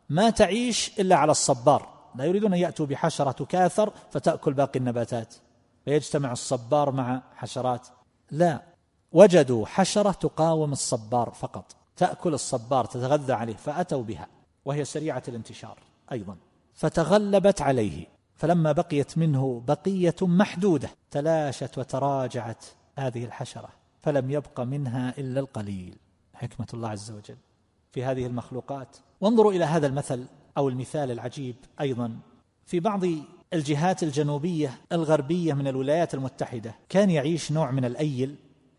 [0.10, 1.97] ما تعيش إلا على الصبار.
[2.18, 5.36] لا يريدون أن يأتوا بحشرة تكاثر فتأكل باقي النباتات
[5.86, 7.88] فيجتمع الصبار مع حشرات.
[8.32, 8.62] لا
[9.12, 14.28] وجدوا حشرة تقاوم الصبار فقط تأكل الصبار تتغذى عليه فأتوا بها
[14.66, 15.80] وهي سريعة الانتشار
[16.12, 16.38] أيضا.
[16.74, 22.66] فتغلبت عليه فلما بقيت منه بقية محدودة تلاشت وتراجعت
[22.98, 23.70] هذه الحشرة
[24.02, 25.98] فلم يبق منها إلا القليل.
[26.34, 27.38] حكمة الله عز وجل
[27.92, 28.98] في هذه المخلوقات.
[29.22, 30.26] وانظروا إلى هذا المثل
[30.58, 32.20] أو المثال العجيب أيضا.
[32.66, 33.02] في بعض
[33.54, 38.36] الجهات الجنوبية الغربية من الولايات المتحدة كان يعيش نوع من الأيل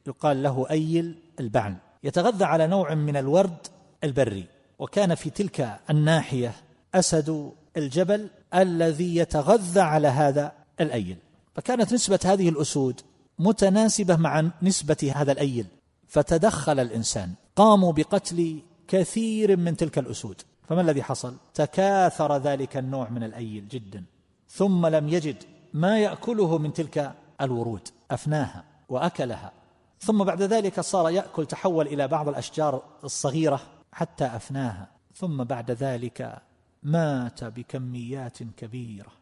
[0.06, 3.66] يقال له أيل البعل يتغذى على نوع من الورد
[4.04, 4.46] البري.
[4.78, 6.54] وكان في تلك الناحية
[6.94, 11.16] أسد الجبل الذي يتغذى على هذا الأيل.
[11.54, 13.00] فكانت نسبة هذه الأسود
[13.38, 15.66] متناسبة مع نسبة هذا الأيل.
[16.08, 17.32] فتدخل الإنسان.
[17.56, 20.42] قاموا بقتل كثير من تلك الأسود.
[20.68, 24.04] فما الذي حصل؟ تكاثر ذلك النوع من الأيل جدا.
[24.48, 25.36] ثم لم يجد
[25.74, 27.88] ما يأكله من تلك الورود.
[28.10, 29.52] أفناها وأكلها.
[30.00, 33.60] ثم بعد ذلك صار يأكل تحول إلى بعض الأشجار الصغيرة
[33.92, 34.88] حتى أفناها.
[35.14, 36.42] ثم بعد ذلك
[36.82, 39.12] مات بكميات كبيرة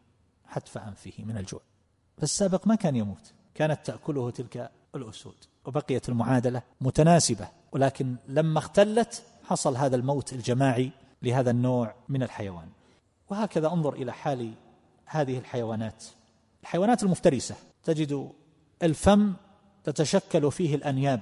[0.45, 1.61] حتف انفه من الجوع.
[2.17, 3.33] فالسابق ما كان يموت.
[3.55, 5.35] كانت تأكله تلك الأسود.
[5.65, 7.47] وبقيت المعادلة متناسبة.
[7.71, 12.69] ولكن لما اختلت حصل هذا الموت الجماعي لهذا النوع من الحيوان.
[13.29, 14.53] وهكذا انظر إلى حال
[15.05, 16.03] هذه الحيوانات.
[16.61, 17.55] الحيوانات المفترسة.
[17.83, 18.31] تجد
[18.83, 19.33] الفم
[19.83, 21.21] تتشكل فيه الأنياب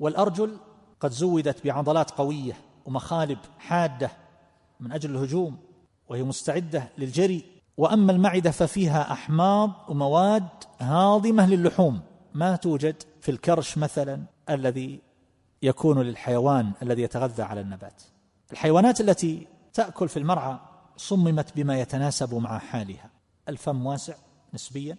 [0.00, 0.56] والأرجل
[1.00, 4.10] قد زودت بعضلات قوية ومخالب حادة
[4.80, 5.58] من أجل الهجوم
[6.08, 7.44] وهي مستعدة للجري.
[7.76, 10.48] وأما المعدة ففيها أحماض ومواد
[10.80, 12.00] هاضمة للحوم.
[12.34, 15.00] ما توجد في الكرش مثلا الذي
[15.62, 18.02] يكون للحيوان الذي يتغذى على النبات.
[18.52, 20.58] الحيوانات التي تأكل في المرعى
[20.96, 23.10] صممت بما يتناسب مع حالها.
[23.48, 24.14] الفم واسع
[24.54, 24.96] نسبيا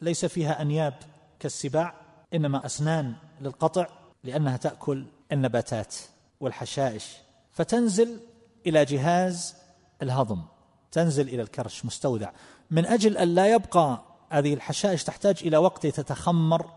[0.00, 0.94] ليس فيها أنياب
[1.38, 1.94] كالسباع
[2.34, 3.86] إنما أسنان للقطع
[4.24, 5.94] لأنها تأكل النباتات
[6.40, 7.16] والحشائش.
[7.52, 8.20] فتنزل
[8.66, 9.54] إلى جهاز
[10.02, 10.42] الهضم
[10.92, 12.30] تنزل إلى الكرش مستودع.
[12.70, 16.70] من أجل أن لا يبقى هذه الحشائش تحتاج إلى وقت تتخمر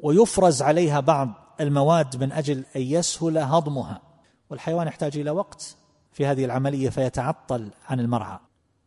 [0.00, 1.28] ويفرز عليها بعض
[1.60, 4.07] المواد من أجل أن يسهل هضمها.
[4.50, 5.76] والحيوان يحتاج إلى وقت
[6.12, 8.38] في هذه العملية فيتعطل عن المرعى.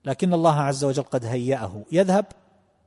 [0.06, 2.26] لكن الله عز وجل قد هيأه يذهب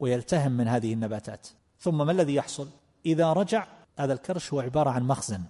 [0.01, 1.49] ويلتهم من هذه النباتات.
[1.79, 2.69] ثم ما الذي يحصل؟
[3.07, 3.67] إذا رجع
[3.99, 5.43] هذا الكرش هو عبارة عن مخزن.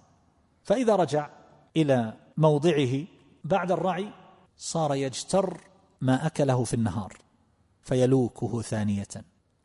[0.63, 1.29] فإذا رجع
[1.77, 3.03] إلى موضعه
[3.43, 4.07] بعد الرعي
[4.57, 5.59] صار يجتر
[6.01, 7.13] ما أكله في النهار
[7.81, 9.07] فيلوكه ثانية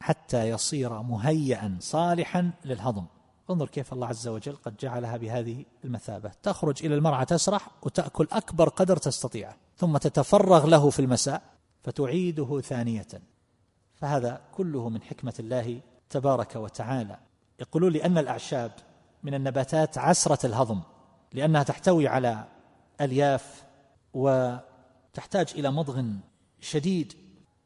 [0.00, 3.04] حتى يصير مهيئا صالحا للهضم.
[3.50, 6.30] انظر كيف الله عز وجل قد جعلها بهذه المثابة.
[6.42, 11.42] تخرج إلى المرعى تسرح وتأكل أكبر قدر تستطيعه ثم تتفرغ له في المساء
[11.82, 13.06] فتعيده ثانية.
[13.94, 17.18] فهذا كله من حكمة الله تبارك وتعالى.
[17.60, 18.72] يقولون لأن الأعشاب
[19.22, 20.80] من النباتات عسرة الهضم
[21.32, 22.44] لأنها تحتوي على
[23.00, 23.64] ألياف
[24.14, 26.04] وتحتاج إلى مضغ
[26.60, 27.12] شديد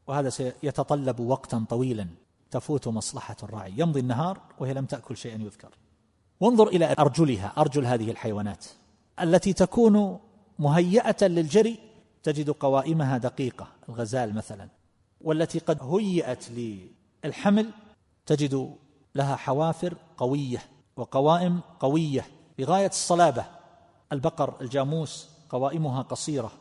[0.07, 2.07] وهذا سيتطلب وقتا طويلا.
[2.55, 5.69] تفوت مصلحة الراعي يمضي النهار وهي لم تأكل شيئا يذكر.
[6.39, 7.53] وانظر إلى أرجلها.
[7.57, 8.65] أرجل هذه الحيوانات
[9.21, 10.19] التي تكون
[10.59, 11.79] مهيئة للجري
[12.23, 14.69] تجد قوائمها دقيقة الغزال مثلا.
[15.21, 16.49] والتي قد هيئت
[17.25, 17.71] للحمل
[18.25, 18.75] تجد
[19.15, 20.63] لها حوافر قوية
[20.97, 22.25] وقوائم قوية.
[22.57, 23.45] بغاية الصلابة
[24.11, 26.51] البقر الجاموس قوائمها قصيرة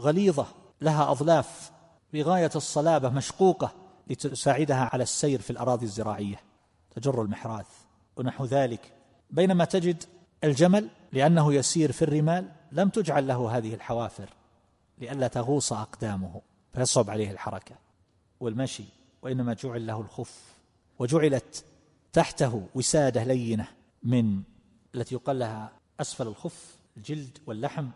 [0.00, 0.46] غليظة
[0.80, 1.70] لها أظلاف.
[2.12, 3.81] بغاية الصلابة مشقوقة.
[4.10, 6.40] لتساعدها على السير في الأراضي الزراعية
[6.90, 7.66] تجر المحراث
[8.16, 8.92] ونحو ذلك.
[9.30, 10.04] بينما تجد
[10.44, 14.28] الجمل لأنه يسير في الرمال لم تجعل له هذه الحوافر
[14.98, 16.40] لئلا تغوص أقدامه
[16.74, 17.74] فيصعب عليه الحركة
[18.40, 18.84] والمشي
[19.22, 20.54] وإنما جعل له الخف
[20.98, 21.64] وجعلت
[22.12, 23.68] تحته وسادة لينة
[24.02, 24.42] من
[24.94, 27.88] التي يقال لها أسفل الخف الجلد واللحم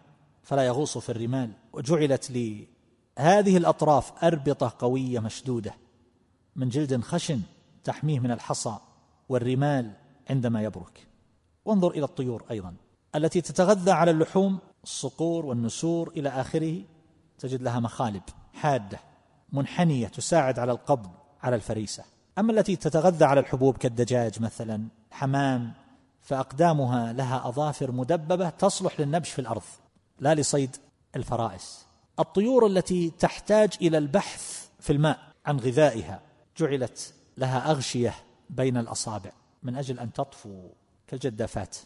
[0.43, 5.75] فلا يغوص في الرمال وجعلت لهذه الأطراف أربطة قوية مشدودة.
[6.57, 7.41] من جلد خشن
[7.85, 8.77] تحميه من الحصى
[9.29, 9.93] والرمال
[10.31, 11.07] عندما يبرك.
[11.65, 12.75] وانظر إلى الطيور أيضا
[13.15, 16.83] التي تتغذى على اللحوم الصقور والنسور إلى آخره
[17.39, 18.99] تجد لها مخالب حادة
[19.53, 21.11] منحنية تساعد على القبض
[21.43, 22.05] على الفريسة.
[22.39, 25.73] أما التي تتغذى على الحبوب كالدجاج مثلا حمام
[26.21, 29.63] فأقدامها لها أظافر مدببة تصلح للنبش في الأرض
[30.21, 30.77] لا لصيد
[31.17, 31.87] الفرائس.
[32.19, 36.21] الطيور التي تحتاج إلى البحث في الماء عن غذائها
[36.57, 38.15] جعلت لها أغشية
[38.51, 39.31] بين الأصابع
[39.63, 40.69] من أجل أن تطفو
[41.07, 41.77] كالجدافات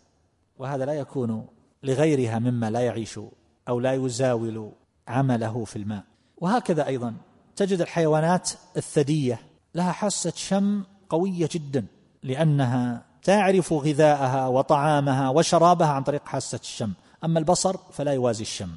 [0.58, 1.46] وهذا لا يكون
[1.82, 3.20] لغيرها مما لا يعيش
[3.68, 4.72] أو لا يزاول
[5.08, 6.04] عمله في الماء.
[6.36, 7.14] وهكذا أيضا
[7.56, 9.40] تجد الحيوانات الثدية
[9.74, 11.86] لها حاسة شم قوية جدا
[12.22, 16.92] لأنها تعرف غذاءها وطعامها وشرابها عن طريق حاسة الشم.
[17.24, 18.70] أما البصر فلا يوازي الشم.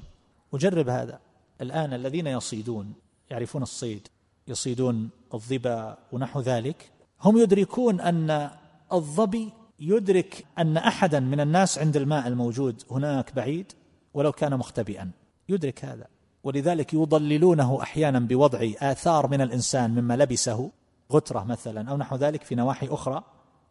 [0.51, 1.19] وجرب هذا.
[1.61, 2.93] الآن الذين يصيدون
[3.31, 4.07] يعرفون الصيد.
[4.47, 8.49] يصيدون الظبا ونحو ذلك هم يدركون أن
[8.93, 13.71] الظبي يدرك أن أحدا من الناس عند الماء الموجود هناك بعيد
[14.13, 15.11] ولو كان مختبئا.
[15.49, 16.07] يدرك هذا.
[16.43, 20.71] ولذلك يضللونه أحيانا بوضع آثار من الإنسان مما لبسه
[21.11, 23.23] غترة مثلا أو نحو ذلك في نواحي أخرى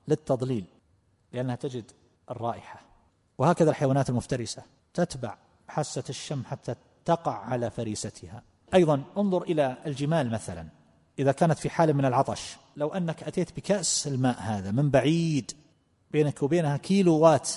[0.08, 0.64] للتضليل
[1.32, 1.84] لأنها تجد
[2.30, 2.80] الرائحة.
[3.38, 4.62] وهكذا الحيوانات المفترسة
[4.94, 5.36] تتبع
[5.68, 8.42] حاسة الشم حتى تقع على فريستها.
[8.74, 10.66] أيضا انظر إلى الجمال مثلا
[11.18, 15.52] إذا كانت في حال من العطش لو أنك أتيت بكأس الماء هذا من بعيد
[16.10, 17.50] بينك وبينها كيلوات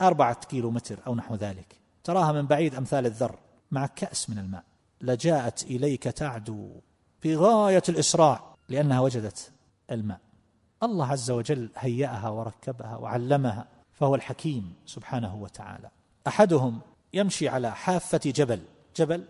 [0.00, 3.38] أربعة كيلو متر أو نحو ذلك تراها من بعيد أمثال الذر
[3.70, 4.64] مع كأس من الماء.
[5.00, 6.70] لجاءت إليك تعدو
[7.20, 9.52] في غاية الإسراع لأنها وجدت
[9.90, 10.20] الماء.
[10.82, 15.90] الله عز وجل هيأها وركبها وعلمها فهو الحكيم سبحانه وتعالى.
[16.26, 16.80] أحدهم
[17.14, 18.62] يمشي على حافة جبل
[18.96, 19.24] جبل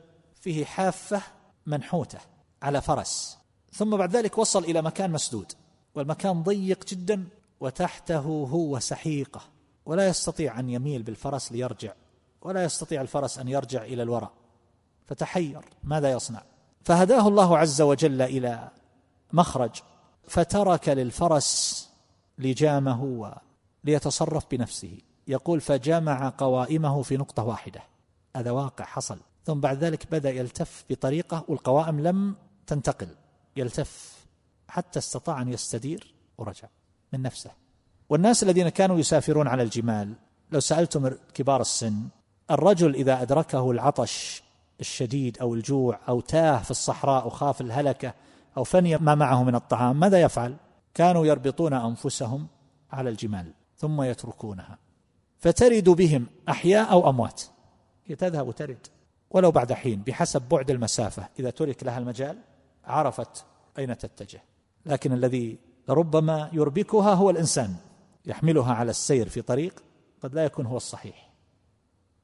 [0.46, 1.22] فيه حافة
[1.66, 2.18] منحوتة
[2.62, 3.38] على فرس.
[3.72, 5.52] ثم بعد ذلك وصل إلى مكان مسدود
[5.94, 7.24] والمكان ضيق جدا
[7.60, 8.18] وتحته
[8.52, 9.40] هو سحيقة
[9.86, 11.92] ولا يستطيع أن يميل بالفرس ليرجع
[12.42, 14.32] ولا يستطيع الفرس أن يرجع إلى الوراء.
[15.06, 16.42] فتحير ماذا يصنع؟
[16.84, 18.70] فهداه الله عز وجل إلى
[19.32, 19.82] مخرج
[20.28, 21.90] فترك للفرس
[22.38, 23.32] لجامه
[23.84, 24.98] ليتصرف بنفسه.
[25.28, 27.82] يقول فجمع قوائمه في نقطة واحدة.
[28.36, 29.18] هذا واقع حصل.
[29.46, 32.34] ثم بعد ذلك بدأ يلتف بطريقة والقوائم لم
[32.66, 33.08] تنتقل.
[33.56, 34.24] يلتف
[34.68, 36.68] حتى استطاع أن يستدير ورجع
[37.12, 37.50] من نفسه.
[38.08, 40.12] والناس الذين كانوا يسافرون على الجمال
[40.52, 42.08] لو سألتم كبار السن
[42.50, 44.42] الرجل إذا أدركه العطش
[44.80, 48.14] الشديد أو الجوع أو تاه في الصحراء وخاف الهلكة
[48.56, 50.56] أو فني ما معه من الطعام ماذا يفعل؟
[50.94, 52.46] كانوا يربطون أنفسهم
[52.92, 54.78] على الجمال ثم يتركونها.
[55.38, 57.42] فترد بهم أحياء أو أموات.
[58.06, 58.86] هي تذهب وترد.
[59.36, 61.28] ولو بعد حين بحسب بعد المسافة.
[61.38, 62.38] إذا ترك لها المجال
[62.84, 63.44] عرفت
[63.78, 64.42] أين تتجه.
[64.86, 67.76] لكن الذي ربما يربكها هو الإنسان.
[68.26, 69.82] يحملها على السير في طريق
[70.22, 71.30] قد لا يكون هو الصحيح.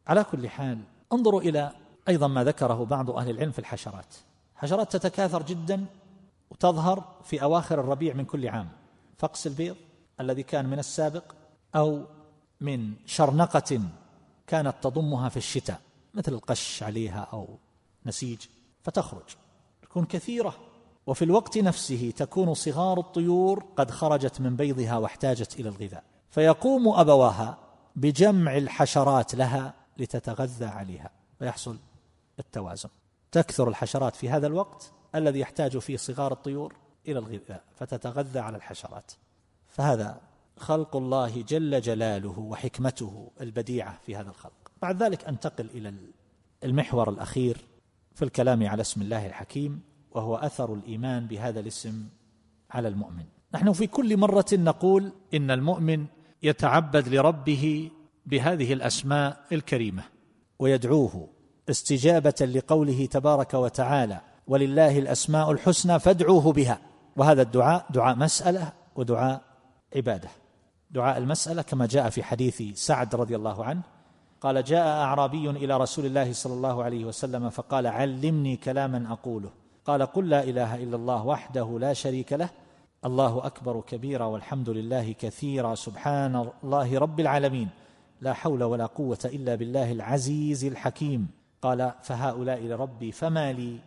[0.06, 0.78] على كل حال
[1.12, 1.72] انظروا إلى
[2.08, 4.14] أيضا ما ذكره بعض أهل العلم في الحشرات.
[4.56, 5.84] حشرات تتكاثر جدا
[6.50, 8.68] وتظهر في أواخر الربيع من كل عام.
[9.18, 9.76] فقس البيض
[10.20, 11.24] الذي كان من السابق
[11.74, 12.04] أو
[12.60, 13.80] من شرنقة
[14.46, 15.80] كانت تضمها في الشتاء.
[16.14, 17.58] مثل القش عليها أو
[18.06, 18.40] نسيج
[18.82, 19.36] فتخرج.
[19.82, 20.54] تكون كثيرة.
[21.06, 26.04] وفي الوقت نفسه تكون صغار الطيور قد خرجت من بيضها واحتاجت إلى الغذاء.
[26.30, 27.58] فيقوم أبواها
[27.96, 31.10] بجمع الحشرات لها لتتغذى عليها.
[31.38, 31.78] فيحصل
[32.38, 32.88] التوازن.
[33.32, 36.76] تكثر الحشرات في هذا الوقت الذي يحتاج فيه صغار الطيور
[37.08, 39.12] إلى الغذاء فتتغذى على الحشرات.
[39.68, 40.20] فهذا
[40.58, 44.61] خلق الله جل جلاله وحكمته البديعة في هذا الخلق.
[44.82, 45.94] بعد ذلك أنتقل إلى
[46.64, 47.56] المحور الأخير
[48.14, 52.04] في الكلام على اسم الله الحكيم وهو أثر الإيمان بهذا الاسم
[52.70, 53.24] على المؤمن.
[53.54, 56.06] نحن في كل مرة نقول إن المؤمن
[56.42, 57.90] يتعبد لربه
[58.26, 60.02] بهذه الأسماء الكريمة
[60.58, 61.28] ويدعوه
[61.70, 66.78] استجابة لقوله تبارك وتعالى ولله الأسماء الحسنى فادعوه بها
[67.16, 69.42] وهذا الدعاء دعاء مسألة ودعاء
[69.96, 70.28] عبادة.
[70.90, 73.82] دعاء المسألة كما جاء في حديث سعد رضي الله عنه
[74.42, 79.50] قال جاء أعرابي إلى رسول الله صلى الله عليه وسلم فقال علمني كلاما أقوله.
[79.84, 82.50] قال قل لا إله إلا الله وحده لا شريك له.
[83.04, 87.68] الله أكبر كبيرا والحمد لله كثيرا سبحان الله رب العالمين.
[88.20, 91.28] لا حول ولا قوة إلا بالله العزيز الحكيم.
[91.62, 93.78] قال فهؤلاء لربي فما لي؟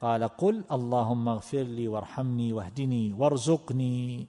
[0.00, 4.26] قال قل اللهم اغفر لي وارحمني واهدني وارزقني.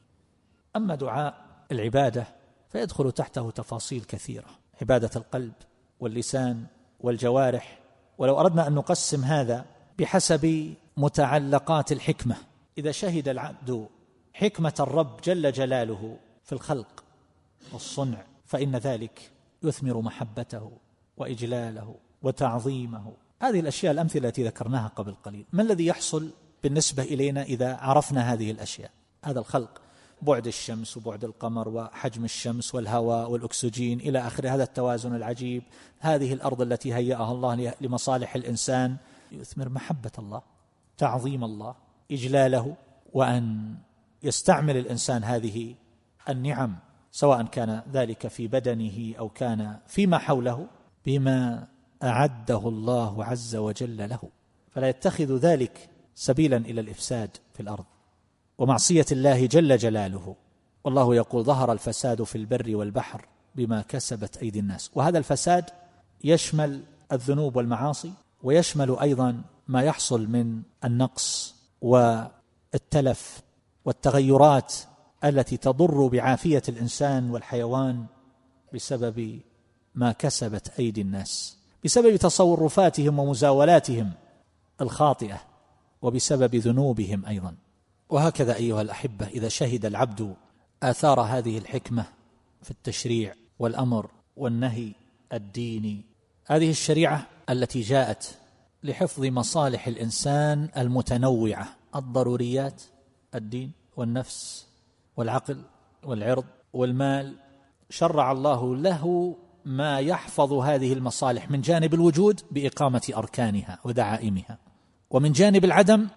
[0.75, 1.33] أما دعاء
[1.71, 2.27] العبادة
[2.69, 4.58] فيدخل تحته تفاصيل كثيرة.
[4.81, 5.53] عبادة القلب
[5.99, 6.65] واللسان
[6.99, 7.79] والجوارح
[8.17, 9.65] ولو أردنا أن نقسم هذا
[9.99, 12.35] بحسب متعلقات الحكمة.
[12.77, 13.87] إذا شهد العبد
[14.33, 17.03] حكمة الرب جل جلاله في الخلق
[17.73, 19.31] والصنع فإن ذلك
[19.63, 20.71] يثمر محبته
[21.17, 23.13] وإجلاله وتعظيمه.
[23.41, 25.45] هذه الأشياء الأمثلة التي ذكرناها قبل قليل.
[25.53, 26.29] ما الذي يحصل
[26.63, 28.91] بالنسبة إلينا إذا عرفنا هذه الأشياء؟
[29.23, 29.81] هذا الخلق
[30.21, 34.49] بعد الشمس وبعد القمر وحجم الشمس والهواء والأكسجين إلى آخره.
[34.49, 35.63] هذا التوازن العجيب.
[35.99, 38.97] هذه الأرض التي هيأها الله لمصالح الإنسان.
[39.31, 40.41] يثمر محبة الله
[40.97, 41.75] تعظيم الله
[42.11, 42.75] إجلاله
[43.13, 43.75] وأن
[44.23, 45.75] يستعمل الإنسان هذه
[46.29, 46.75] النعم
[47.11, 50.67] سواء كان ذلك في بدنه أو كان فيما حوله
[51.05, 51.67] بما
[52.03, 54.19] أعده الله عز وجل له.
[54.71, 57.85] فلا يتخذ ذلك سبيلا إلى الإفساد في الأرض.
[58.59, 60.35] ومعصية الله جل جلاله.
[60.83, 64.91] والله يقول ظهر الفساد في البر والبحر بما كسبت أيدي الناس.
[64.95, 65.65] وهذا الفساد
[66.23, 73.41] يشمل الذنوب والمعاصي ويشمل أيضا ما يحصل من النقص والتلف
[73.85, 74.73] والتغيرات
[75.23, 78.05] التي تضر بعافية الإنسان والحيوان
[78.73, 79.39] بسبب
[79.95, 84.11] ما كسبت أيدي الناس بسبب تصرفاتهم ومزاولاتهم
[84.81, 85.41] الخاطئة
[86.01, 87.55] وبسبب ذنوبهم أيضا.
[88.09, 90.35] وهكذا أيها الأحبة إذا شهد العبد
[90.83, 92.05] آثار هذه الحكمة
[92.61, 94.91] في التشريع والأمر والنهي
[95.33, 96.01] الديني
[96.45, 98.37] هذه الشريعة التي جاءت
[98.83, 102.81] لحفظ مصالح الإنسان المتنوعة الضروريات
[103.35, 104.67] الدين والنفس
[105.17, 105.61] والعقل
[106.03, 107.35] والعرض والمال
[107.89, 114.57] شرع الله له ما يحفظ هذه المصالح من جانب الوجود بإقامة أركانها ودعائمها
[115.09, 116.07] ومن جانب العدم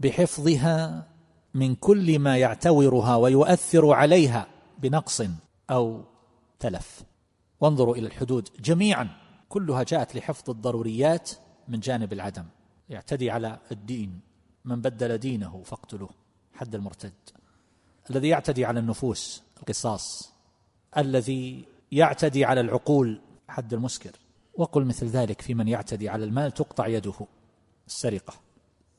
[0.00, 1.06] بحفظها
[1.54, 4.46] من كل ما يعتورها ويؤثر عليها
[4.78, 5.22] بنقص
[5.70, 6.04] أو
[6.58, 7.02] تلف.
[7.60, 9.08] وانظروا إلى الحدود جميعا.
[9.48, 11.30] كلها جاءت لحفظ الضروريات
[11.68, 12.44] من جانب العدم.
[12.88, 14.20] يعتدي على الدين.
[14.64, 16.10] من بدل دينه فاقتلوه.
[16.54, 17.12] حد المرتد.
[18.10, 20.32] الذي يعتدي على النفوس القصاص.
[20.96, 24.12] الذي يعتدي على العقول حد المسكر.
[24.54, 27.26] وقل مثل ذلك في من يعتدي على المال تقطع يده.
[27.86, 28.34] السرقة.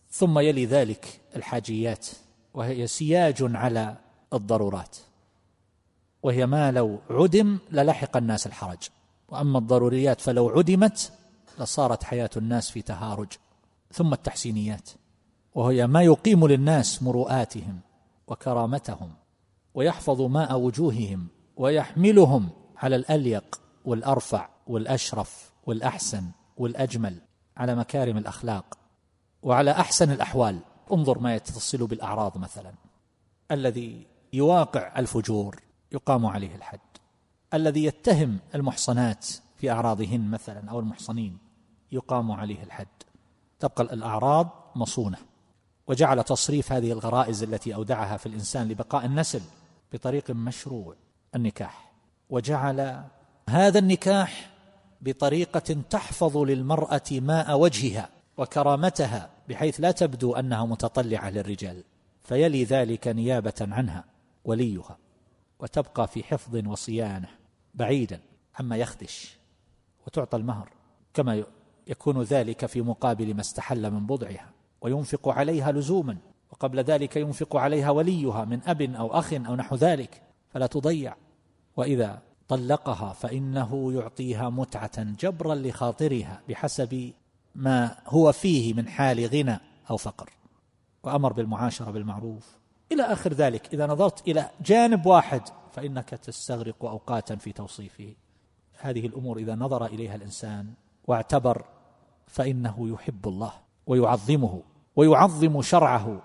[0.09, 2.07] ثم يلي ذلك الحاجيات.
[2.53, 3.97] وهي سياج على
[4.33, 4.97] الضرورات.
[6.23, 8.89] وهي ما لو عدم للحق الناس الحرج.
[9.29, 11.11] وأما الضروريات فلو عدمت
[11.59, 13.27] لصارت حياة الناس في تهارج.
[13.93, 14.89] ثم التحسينيات.
[15.55, 17.79] وهي ما يقيم للناس مروءاتهم
[18.27, 19.13] وكرامتهم.
[19.73, 21.27] ويحفظ ماء وجوههم.
[21.57, 26.23] ويحملهم على الأليق والأرفع والأشرف والأحسن
[26.57, 27.21] والأجمل
[27.57, 28.77] على مكارم الأخلاق.
[29.43, 30.59] وعلى أحسن الأحوال.
[30.93, 32.73] انظر ما يتصل بالأعراض مثلا.
[33.51, 35.61] الذي يواقع الفجور
[35.91, 36.79] يقام عليه الحد.
[37.53, 39.27] الذي يتهم المحصنات
[39.57, 41.37] في أعراضهن مثلا أو المحصنين
[41.91, 42.87] يقام عليه الحد.
[43.59, 45.17] تبقى الأعراض مصونة.
[45.87, 49.41] وجعل تصريف هذه الغرائز التي أودعها في الإنسان لبقاء النسل
[49.93, 50.95] بطريق مشروع
[51.35, 51.91] النكاح.
[52.29, 53.03] وجعل
[53.49, 54.51] هذا النكاح
[55.01, 61.83] بطريقة تحفظ للمرأة ماء وجهها وكرامتها بحيث لا تبدو أنها متطلعة للرجال
[62.23, 64.03] فيلي ذلك نيابة عنها
[64.45, 64.97] وليها
[65.59, 67.27] وتبقى في حفظ وصيانة
[67.75, 68.19] بعيدا
[68.59, 69.37] عما يخدش
[70.07, 70.69] وتعطى المهر
[71.13, 71.43] كما
[71.87, 74.49] يكون ذلك في مقابل ما استحل من بضعها
[74.81, 76.17] وينفق عليها لزوما
[76.51, 81.15] وقبل ذلك ينفق عليها وليها من أب أو أخ أو نحو ذلك فلا تضيع.
[81.77, 87.13] وإذا طلقها فإنه يعطيها متعة جبرا لخاطرها بحسب
[87.55, 90.29] ما هو فيه من حال غنى أو فقر
[91.03, 92.57] وأمر بالمعاشرة بالمعروف.
[92.91, 95.41] إلى آخر ذلك إذا نظرت إلى جانب واحد
[95.71, 98.13] فإنك تستغرق أوقاتا في توصيفه.
[98.79, 100.73] هذه الأمور إذا نظر إليها الإنسان
[101.07, 101.65] واعتبر
[102.27, 103.53] فإنه يحب الله
[103.87, 104.61] ويعظمه
[104.95, 106.21] ويعظم شرعه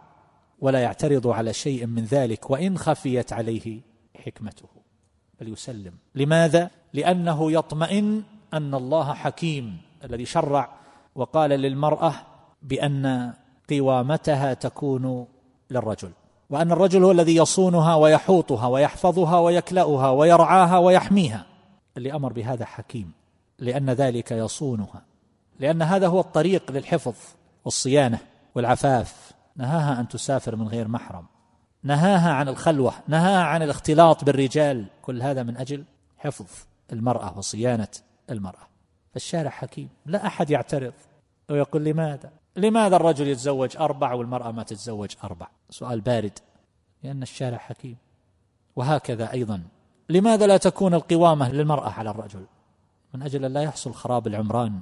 [0.59, 3.81] ولا يعترض على شيء من ذلك وإن خفيت عليه
[4.25, 4.69] حكمته.
[5.41, 5.95] بل يسلم.
[6.15, 8.23] لماذا؟ لأنه يطمئن
[8.55, 10.86] أن الله حكيم الذي شرع
[11.17, 12.13] وقال للمرأة
[12.63, 13.33] بأن
[13.71, 15.27] قوامتها تكون
[15.71, 16.11] للرجل
[16.51, 21.47] وأن الرجل هو الذي يصونها ويحوطها ويحفظها ويكلأها ويرعاها ويحميها.
[21.97, 23.13] اللي أمر بهذا حكيم
[23.59, 25.03] لأن ذلك يصونها
[25.61, 27.15] لأن هذا هو الطريق للحفظ
[27.65, 28.19] والصيانة
[28.55, 29.33] والعفاف.
[29.57, 31.27] نهاها أن تسافر من غير محرم
[31.83, 34.87] نهاها عن الخلوة نهاها عن الاختلاط بالرجال.
[35.03, 35.85] كل هذا من أجل
[36.19, 36.47] حفظ
[36.93, 37.89] المرأة وصيانة
[38.31, 38.76] المرأة.
[39.17, 39.89] فالشارع حكيم.
[40.07, 40.93] لا أحد يعترض.
[41.51, 46.39] ويقول لماذا؟ لماذا الرجل يتزوج أربع والمرأة ما تتزوج أربع؟ سؤال بارد.
[47.03, 47.97] لأن الشارع حكيم.
[48.77, 49.63] وهكذا أيضا.
[50.09, 52.47] لماذا لا تكون القوامة للمرأة على الرجل؟
[53.15, 54.81] من أجل أن لا يحصل خراب العمران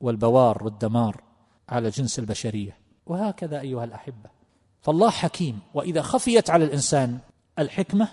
[0.00, 1.22] والبوار والدمار
[1.68, 2.76] على جنس البشرية.
[3.06, 4.30] وهكذا أيها الأحبة.
[4.80, 5.60] فالله حكيم.
[5.74, 7.18] وإذا خفيت على الإنسان
[7.58, 8.08] الحكمة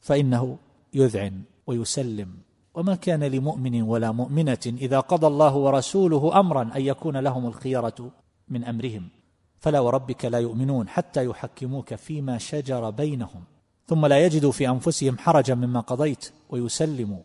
[0.00, 0.58] فإنه
[0.94, 2.34] يذعن ويسلم.
[2.74, 8.10] وما كان لمؤمن ولا مؤمنة إذا قضى الله ورسوله أمرا أن يكون لهم الخيرة
[8.48, 9.08] من أمرهم.
[9.58, 13.44] فلا وربك لا يؤمنون حتى يحكموك فيما شجر بينهم.
[13.86, 17.22] ثم لا يجدوا في أنفسهم حرجا مما قضيت ويسلموا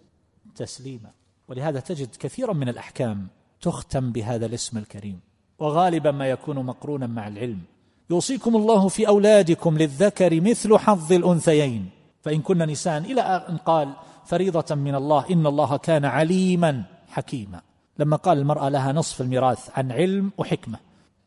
[0.56, 1.12] تسليما.
[1.48, 3.28] ولهذا تجد كثيرا من الأحكام
[3.62, 5.20] تختم بهذا الاسم الكريم.
[5.60, 7.62] وغالبا ما يكون مقرونا مع العلم.
[8.10, 11.89] يوصيكم الله في أولادكم للذكر مثل حظ الأنثيين.
[12.22, 13.93] فإن كن نساء إلى أن قال
[14.28, 15.25] فريضة من الله.
[15.32, 17.61] إن الله كان عليما حكيما.
[17.99, 20.80] لما قال المرأة لها نصف الميراث عن علم وحكمة.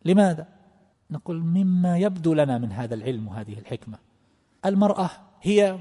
[0.05, 0.47] لماذا؟
[1.11, 3.99] نقول مما يبدو لنا من هذا العلم وهذه الحكمة.
[4.67, 5.11] المرأة
[5.43, 5.79] هي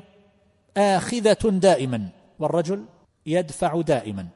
[0.77, 2.09] آخذة دائما
[2.39, 2.85] والرجل
[3.25, 4.27] يدفع دائما.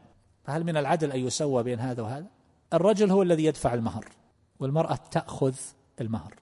[0.44, 2.26] فهل من العدل أن يسوى بين هذا وهذا؟
[2.74, 4.06] الرجل هو الذي يدفع المهر
[4.60, 5.56] والمرأة تأخذ
[6.02, 6.34] المهر.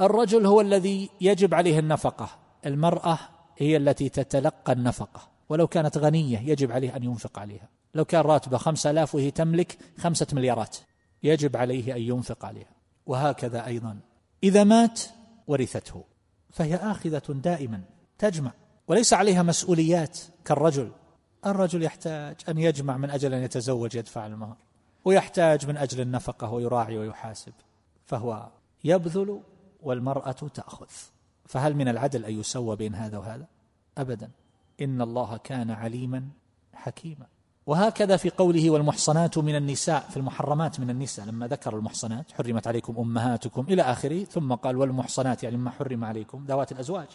[0.00, 2.28] الرجل هو الذي يجب عليه النفقة
[2.66, 3.18] المرأة
[3.58, 5.35] هي التي تتلقى النفقة.
[5.48, 7.68] ولو كانت غنية يجب عليه أن ينفق عليها.
[7.94, 10.76] لو كان راتبه خمسة آلاف وهي تملك خمسة مليارات
[11.22, 12.70] يجب عليه أن ينفق عليها.
[13.06, 13.98] وهكذا أيضا.
[14.42, 15.00] إذا مات
[15.46, 16.04] ورثته
[16.50, 17.82] فهي آخذة دائما
[18.18, 18.52] تجمع.
[18.88, 20.92] وليس عليها مسؤوليات كالرجل.
[21.46, 24.56] الرجل يحتاج أن يجمع من أجل أن يتزوج يدفع المهر.
[25.04, 27.52] ويحتاج من أجل النفقة ويراعي ويحاسب.
[28.04, 28.48] فهو
[28.84, 29.40] يبذل
[29.82, 30.86] والمرأة تأخذ.
[31.44, 33.46] فهل من العدل أن يسوى بين هذا وهذا؟
[33.98, 34.30] ابدا.
[34.82, 36.24] إن الله كان عليما
[36.74, 37.26] حكيما.
[37.66, 42.98] وهكذا في قوله والمحصنات من النساء في المحرمات من النساء لما ذكر المحصنات حرمت عليكم
[42.98, 47.06] أمهاتكم إلى آخره ثم قال والمحصنات يعني ما حرم عليكم ذوات الأزواج.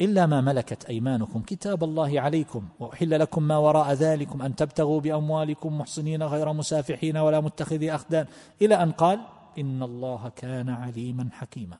[0.00, 5.78] إلا ما ملكت أيمانكم كتاب الله عليكم وأحل لكم ما وراء ذلكم أن تبتغوا بأموالكم
[5.78, 8.26] محصنين غير مسافحين ولا متخذي أخدان.
[8.62, 9.20] إلى أن قال
[9.58, 11.76] إن الله كان عليما حكيما.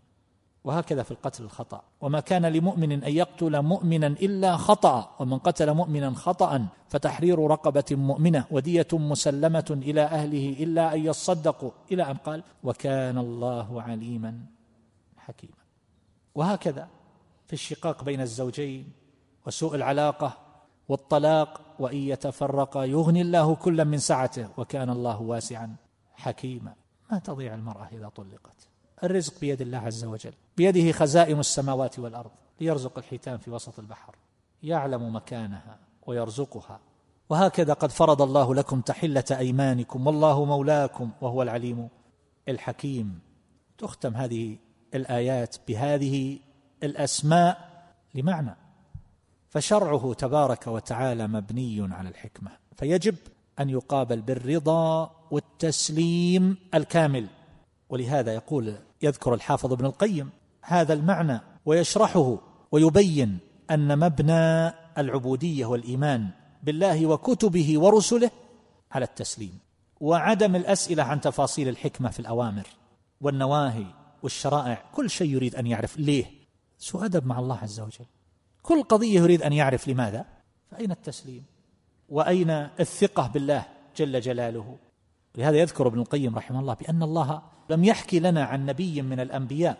[0.64, 1.82] وهكذا في القتل الخطأ.
[2.00, 8.44] وما كان لمؤمن أن يقتل مؤمنا إلا خطأ ومن قتل مؤمنا خطأ فتحرير رقبة مؤمنة
[8.50, 11.70] ودية مسلمة إلى أهله إلا أن يصدقوا.
[11.92, 14.40] إلى أن قال وكان الله عليما
[15.16, 15.64] حكيما.
[16.34, 16.88] وهكذا
[17.46, 18.92] في الشقاق بين الزوجين
[19.46, 20.38] وسوء العلاقة
[20.88, 24.48] والطلاق وإن يتفرقا يغني الله كلا من سعته.
[24.56, 25.76] وكان الله واسعا
[26.14, 26.74] حكيما.
[27.12, 28.69] ما تضيع المرأة إذا طلقت؟
[29.04, 30.32] الرزق بيد الله عز وجل.
[30.56, 32.30] بيده خزائن السماوات والأرض.
[32.60, 34.16] ليرزق الحيتان في وسط البحر.
[34.62, 36.80] يعلم مكانها ويرزقها.
[37.30, 40.06] وهكذا قد فرض الله لكم تحلة أيمانكم.
[40.06, 41.88] والله مولاكم وهو العليم
[42.48, 43.20] الحكيم.
[43.78, 44.56] تختم هذه
[44.94, 46.38] الآيات بهذه
[46.82, 47.70] الأسماء
[48.14, 48.56] لمعنى.
[49.48, 52.50] فشرعه تبارك وتعالى مبني على الحكمة.
[52.76, 53.14] فيجب
[53.60, 57.26] أن يقابل بالرضا والتسليم الكامل.
[57.90, 60.30] ولهذا يقول يذكر الحافظ ابن القيم
[60.62, 62.38] هذا المعنى ويشرحه
[62.72, 63.38] ويبين
[63.70, 66.30] أن مبنى العبودية والإيمان
[66.62, 68.30] بالله وكتبه ورسله
[68.92, 69.58] على التسليم
[70.00, 72.66] وعدم الأسئلة عن تفاصيل الحكمة في الأوامر
[73.20, 73.86] والنواهي
[74.22, 74.84] والشرائع.
[74.92, 76.26] كل شيء يريد أن يعرف ليه؟
[76.78, 78.06] سوء أدب مع الله عز وجل.
[78.62, 80.26] كل قضية يريد أن يعرف لماذا؟
[80.70, 81.44] فأين التسليم؟
[82.08, 83.66] وأين الثقة بالله
[83.96, 84.78] جل جلاله؟
[85.36, 89.78] لهذا يذكر ابن القيم رحمه الله بأن الله لم يحكي لنا عن نبي من الأنبياء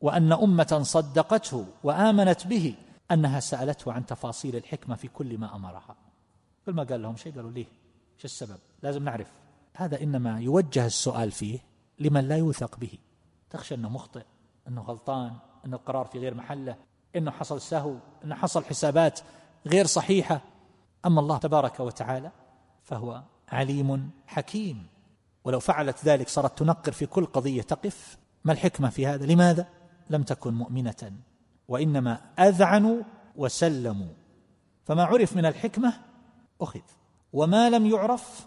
[0.00, 2.74] وأن أمة صدقته وآمنت به
[3.10, 5.96] أنها سألته عن تفاصيل الحكمة في كل ما أمرها.
[6.66, 7.66] كل ما قال لهم شيء قالوا ليه؟
[8.18, 9.32] شو السبب؟ لازم نعرف.
[9.76, 11.58] هذا إنما يوجه السؤال فيه
[11.98, 12.98] لمن لا يوثق به.
[13.50, 14.24] تخشى أنه مخطئ
[14.68, 16.76] أنه غلطان أن القرار في غير محله
[17.16, 19.20] أنه حصل سهو أنه حصل حسابات
[19.66, 20.40] غير صحيحة.
[21.06, 22.30] أما الله تبارك وتعالى
[22.82, 24.86] فهو عليم حكيم.
[25.44, 28.18] ولو فعلت ذلك صارت تنقر في كل قضية تقف.
[28.44, 29.68] ما الحكمة في هذا؟ لماذا؟
[30.10, 31.12] لم تكن مؤمنة.
[31.68, 33.02] وإنما أذعنوا
[33.36, 34.14] وسلموا.
[34.84, 35.92] فما عرف من الحكمة
[36.60, 36.80] أخذ.
[37.32, 38.46] وما لم يعرف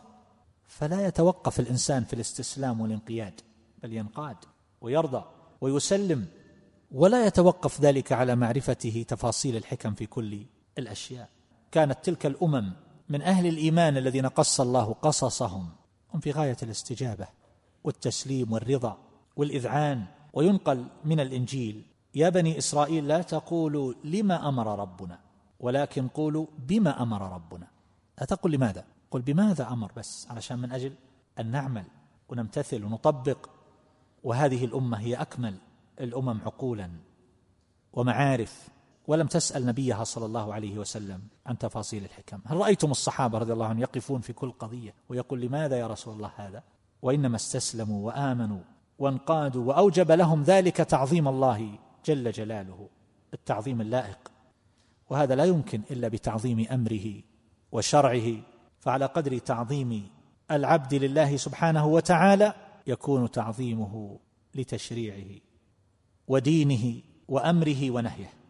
[0.68, 3.42] فلا يتوقف الإنسان في الاستسلام والانقياد
[3.84, 4.38] بل ينقاد
[4.82, 5.26] ويرضى
[5.62, 6.26] ويسلم.
[6.92, 10.46] ولا يتوقف ذلك على معرفته تفاصيل الحكم في كل
[10.78, 11.30] الأشياء.
[11.72, 12.74] كانت تلك الأمم
[13.14, 15.70] من أهل الإيمان الذين قص الله قصصهم.
[16.14, 17.28] هم في غاية الاستجابة
[17.84, 18.98] والتسليم والرضا
[19.36, 21.86] والإذعان وينقل من الإنجيل.
[22.16, 25.20] يا بني إسرائيل لا تقولوا لما أمر ربنا
[25.60, 27.68] ولكن قولوا بما أمر ربنا.
[28.20, 30.94] لا تقل لماذا؟ قل بماذا أمر بس علشان من أجل
[31.40, 31.86] أن نعمل
[32.30, 33.50] ونمتثل ونطبق.
[34.24, 35.56] وهذه الأمة هي أكمل
[36.00, 36.90] الأمم عقولا
[37.94, 38.70] ومعارف.
[39.08, 42.40] ولم تسأل نبيها صلى الله عليه وسلم عن تفاصيل الحكم.
[42.46, 46.32] هل رأيتم الصحابة رضي الله عنهم يقفون في كل قضية ويقول لماذا يا رسول الله
[46.36, 46.64] هذا؟
[47.02, 48.62] وإنما استسلموا وآمنوا
[49.00, 52.90] وانقادوا وأوجب لهم ذلك تعظيم الله جل جلاله
[53.34, 54.32] التعظيم اللائق.
[55.10, 57.22] وهذا لا يمكن إلا بتعظيم أمره
[57.72, 58.36] وشرعه
[58.80, 60.10] فعلى قدر تعظيم
[60.52, 62.54] العبد لله سبحانه وتعالى
[62.88, 64.20] يكون تعظيمه
[64.56, 65.40] لتشريعه
[66.28, 68.43] ودينه وأمره ونهيه.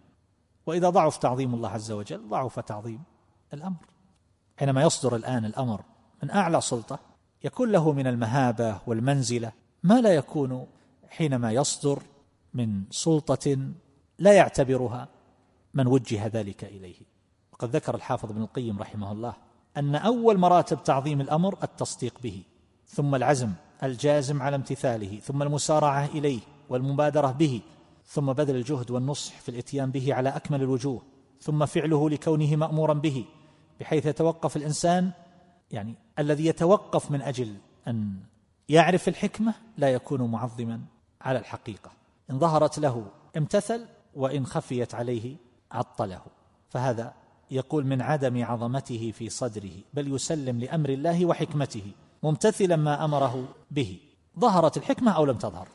[0.65, 3.03] وإذا ضعف تعظيم الله عز وجل ضعف تعظيم
[3.53, 3.85] الأمر.
[4.57, 5.83] حينما يصدر الآن الأمر
[6.23, 6.99] من أعلى سلطة
[7.43, 9.51] يكون له من المهابة والمنزلة
[9.83, 10.67] ما لا يكون
[11.09, 12.03] حينما يصدر
[12.53, 13.57] من سلطة
[14.19, 15.07] لا يعتبرها
[15.73, 17.13] من وجه ذلك إليه.
[17.53, 19.33] وقد ذكر الحافظ ابن القيم رحمه الله
[19.77, 22.43] أن أول مراتب تعظيم الأمر التصديق به
[22.87, 23.51] ثم العزم
[23.83, 26.39] الجازم على امتثاله ثم المسارعة إليه
[26.69, 27.61] والمبادرة به
[28.05, 31.01] ثم بذل الجهد والنصح في الإتيان به على أكمل الوجوه
[31.41, 33.25] ثم فعله لكونه مأمورا به
[33.79, 35.11] بحيث يتوقف الإنسان
[35.71, 37.55] يعني الذي يتوقف من أجل
[37.87, 38.15] أن
[38.69, 40.81] يعرف الحكمة لا يكون معظما
[41.21, 41.91] على الحقيقة.
[42.29, 43.05] إن ظهرت له
[43.37, 43.85] امتثل
[44.15, 45.35] وإن خفيت عليه
[45.71, 46.21] عطله.
[46.69, 47.13] فهذا
[47.51, 51.91] يقول من عدم عظمته في صدره بل يسلم لأمر الله وحكمته
[52.23, 53.99] ممتثلا ما أمره به.
[54.39, 55.67] ظهرت الحكمة أو لم تظهر؟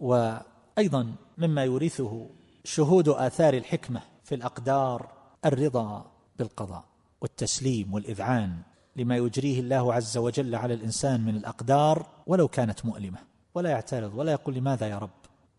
[0.00, 2.26] وأيضا مما يورثه
[2.64, 5.12] شهود آثار الحكمة في الأقدار
[5.44, 6.84] الرضا بالقضاء
[7.20, 8.62] والتسليم والإذعان
[8.96, 13.18] لما يجريه الله عز وجل على الإنسان من الأقدار ولو كانت مؤلمة.
[13.54, 15.10] ولا يعترض ولا يقول لماذا يا رب؟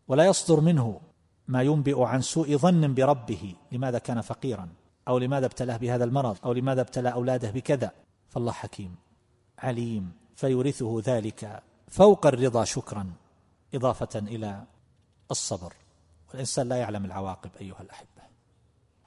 [0.07, 1.01] ولا يصدر منه
[1.47, 4.69] ما ينبئ عن سوء ظن بربه لماذا كان فقيرا؟
[5.07, 7.91] أو لماذا ابتلاه بهذا المرض؟ أو لماذا ابتلى أولاده بكذا؟
[8.29, 8.95] فالله حكيم
[9.59, 13.11] عليم فيورثه ذلك فوق الرضا شكرا
[13.73, 14.63] إضافة إلى
[15.31, 15.73] الصبر.
[16.29, 18.21] والإنسان لا يعلم العواقب أيها الأحبة.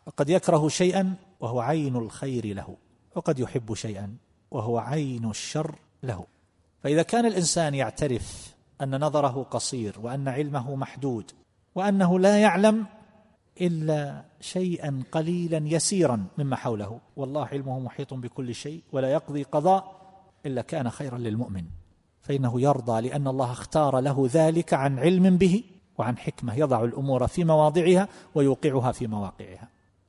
[0.06, 2.76] وقد يكره شيئا وهو عين الخير له
[3.14, 4.16] وقد يحب شيئا
[4.50, 6.26] وهو عين الشر له.
[6.82, 11.30] فإذا كان الإنسان يعترف أن نظره قصير وأن علمه محدود
[11.74, 12.86] وأنه لا يعلم
[13.60, 20.00] إلا شيئا قليلا يسيرا مما حوله والله علمه محيط بكل شيء ولا يقضي قضاء
[20.46, 21.64] إلا كان خيرا للمؤمن.
[22.20, 25.64] فإنه يرضى لأن الله اختار له ذلك عن علم به
[26.00, 29.68] وعن حكمة يضع الأمور في مواضعها ويوقعها في مواقعها.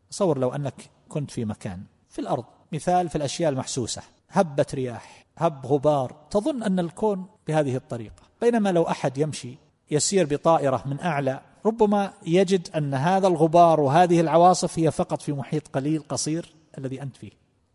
[0.09, 5.65] تصور لو أنك كنت في مكان في الأرض مثال في الأشياء المحسوسة هبت رياح هب
[5.65, 8.23] غبار تظن أن الكون بهذه الطريقة.
[8.41, 9.57] بينما لو أحد يمشي
[9.91, 15.67] يسير بطائرة من أعلى ربما يجد أن هذا الغبار وهذه العواصف هي فقط في محيط
[15.67, 17.31] قليل قصير الذي أنت فيه.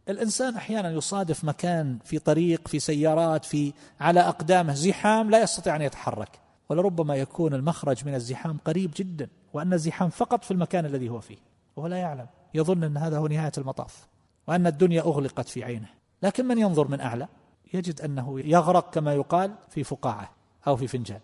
[0.08, 5.82] الإنسان أحيانا يصادف مكان في طريق في سيارات في على أقدامه زحام لا يستطيع أن
[5.82, 6.45] يتحرك.
[6.68, 11.36] ولربما يكون المخرج من الزحام قريب جدا وأن الزحام فقط في المكان الذي هو فيه
[11.76, 12.26] وهو لا يعلم.
[12.54, 14.06] يظن أن هذا هو نهاية المطاف
[14.48, 15.88] وأن الدنيا أغلقت في عينه.
[16.22, 17.28] لكن من ينظر من أعلى؟
[17.74, 20.30] يجد أنه يغرق كما يقال في فقاعة
[20.66, 21.20] أو في فنجان.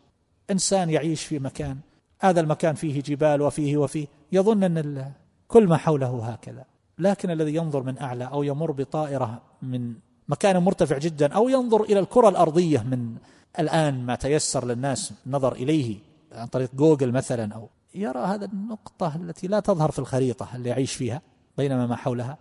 [0.50, 1.78] إنسان يعيش في مكان
[2.20, 5.12] هذا المكان فيه جبال وفيه وفيه يظن أن
[5.48, 6.64] كل ما حوله هكذا.
[6.98, 9.94] لكن الذي ينظر من أعلى أو يمر بطائرة من
[10.28, 13.16] مكان مرتفع جدا أو ينظر إلى الكرة الأرضية من
[13.58, 15.98] الآن ما تيسر للناس النظر إليه
[16.32, 20.94] عن طريق جوجل مثلا أو يرى هذا النقطة التي لا تظهر في الخريطة اللي يعيش
[20.94, 21.22] فيها
[21.56, 22.38] بينما ما حولها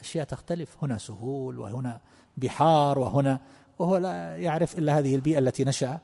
[0.00, 0.76] أشياء تختلف.
[0.82, 2.00] هنا سهول وهنا
[2.36, 3.40] بحار وهنا
[3.78, 5.98] وهو لا يعرف إلا هذه البيئة التي نشأ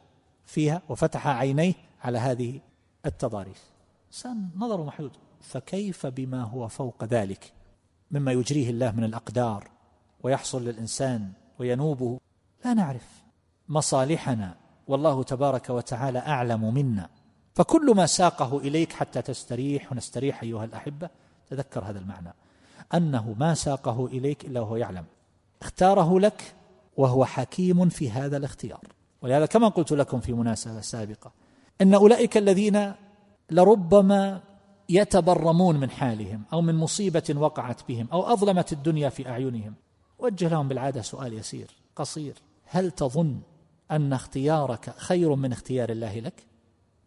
[0.44, 2.61] فيها وفتح عينيه على هذه
[3.06, 3.62] التضاريس.
[4.06, 5.12] إنسان نظره محدود.
[5.40, 7.52] فكيف بما هو فوق ذلك؟
[8.11, 9.70] مما يجريه الله من الأقدار
[10.22, 12.20] ويحصل للإنسان وينوبه؟
[12.64, 13.20] لا نعرف.
[13.71, 14.55] مصالحنا.
[14.89, 17.09] والله تبارك وتعالى أعلم منا.
[17.55, 21.09] فكل ما ساقه إليك حتى تستريح ونستريح أيها الأحبة
[21.51, 22.35] تذكر هذا المعنى.
[22.95, 25.05] أنه ما ساقه إليك إلا وهو يعلم.
[25.62, 26.55] اختاره لك
[26.97, 28.81] وهو حكيم في هذا الاختيار.
[29.23, 31.33] ولهذا كما قلت لكم في مناسبة سابقة
[31.81, 32.93] أن أولئك الذين
[33.51, 34.41] لربما
[34.89, 39.75] يتبرمون من حالهم أو من مصيبة وقعت بهم أو أظلمت الدنيا في أعينهم
[40.18, 42.35] وجه لهم بالعادة سؤال يسير قصير.
[42.64, 43.41] هل تظن
[43.91, 46.34] أن اختيارك خير من اختيار الله لك.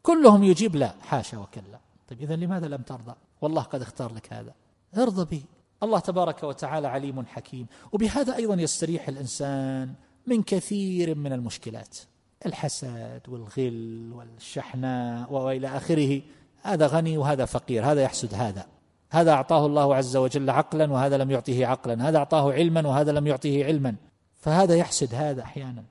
[0.04, 1.80] كلهم يجيب لا حاشا وكلا.
[2.10, 4.54] طيب إذا لماذا لم ترضى؟ والله قد اختار لك هذا.
[4.98, 5.44] ارضى به.
[5.84, 7.68] الله تبارك وتعالى عليم حكيم.
[7.92, 9.94] وبهذا أيضا يستريح الإنسان
[10.28, 11.98] من كثير من المشكلات.
[12.46, 16.22] الحسد والغل والشحناء وإلى آخره.
[16.62, 17.86] هذا غني وهذا فقير.
[17.86, 18.66] هذا يحسد هذا.
[19.12, 22.10] هذا أعطاه الله عز وجل عقلا وهذا لم يعطه عقلا.
[22.10, 23.96] هذا أعطاه علما وهذا لم يعطه علما.
[24.36, 25.84] فهذا يحسد هذا أحيانا.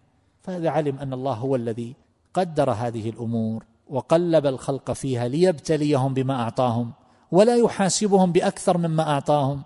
[0.43, 1.95] فهذا علم أن الله هو الذي
[2.34, 6.93] قدر هذه الأمور وقلب الخلق فيها ليبتليهم بما أعطاهم
[7.32, 9.62] ولا يحاسبهم بأكثر مما أعطاهم.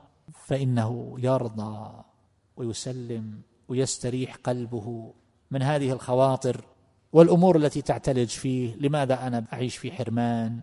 [0.46, 2.04] فإنه يرضى
[2.56, 5.12] ويسلم ويستريح قلبه
[5.50, 6.64] من هذه الخواطر
[7.12, 8.74] والأمور التي تعتلج فيه.
[8.74, 10.60] لماذا أنا أعيش في حرمان؟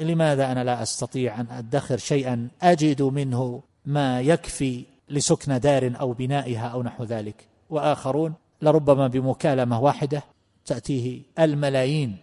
[0.00, 6.68] لماذا أنا لا أستطيع أن أدخر شيئا أجد منه ما يكفي لسكن دار أو بنائها
[6.68, 10.22] أو نحو ذلك؟ وآخرون لربما بمكالمة واحدة
[10.64, 12.16] تأتيه الملايين.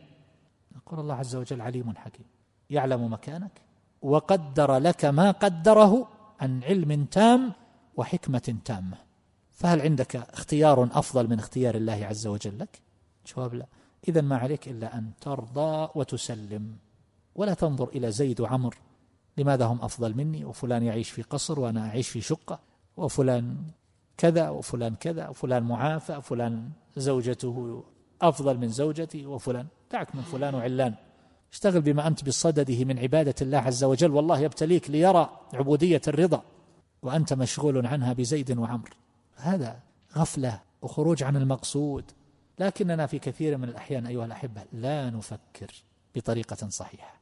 [0.75, 2.25] يقول الله عز وجل عليم حكيم.
[2.69, 3.61] يعلم مكانك
[4.01, 6.07] وقدر لك ما قدره
[6.39, 7.53] عن علم تام
[7.97, 8.97] وحكمة تامة.
[9.51, 12.81] فهل عندك اختيار أفضل من اختيار الله عز وجل لك؟
[13.35, 13.65] جواب لا.
[14.07, 16.75] اذا ما عليك إلا أن ترضى وتسلم.
[17.35, 18.75] ولا تنظر إلى زيد وعمر.
[19.38, 22.59] لماذا هم أفضل مني؟ وفلان يعيش في قصر وأنا أعيش في شقة.
[22.97, 23.57] وفلان
[24.18, 27.84] كذا وفلان كذا وفلان معافى وفلان زوجته
[28.22, 29.68] أفضل من زوجتي وفلان.
[29.91, 30.93] دعك من فلان وعلان.
[31.51, 34.11] اشتغل بما أنت بصدده من عبادة الله عز وجل.
[34.11, 36.43] والله يبتليك ليرى عبودية الرضا.
[37.01, 38.89] وأنت مشغول عنها بزيد وعمر.
[39.36, 39.80] هذا
[40.15, 42.11] غفلة وخروج عن المقصود.
[42.59, 45.84] لكننا في كثير من الأحيان أيها الأحبة لا نفكر
[46.15, 47.20] بطريقة صحيحة.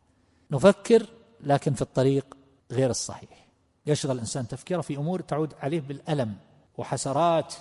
[0.52, 1.06] نفكر
[1.42, 2.38] لكن في الطريق
[2.72, 3.48] غير الصحيح.
[3.86, 6.36] يشغل الإنسان تفكيره في أمور تعود عليه بالألم.
[6.78, 7.54] وحسرات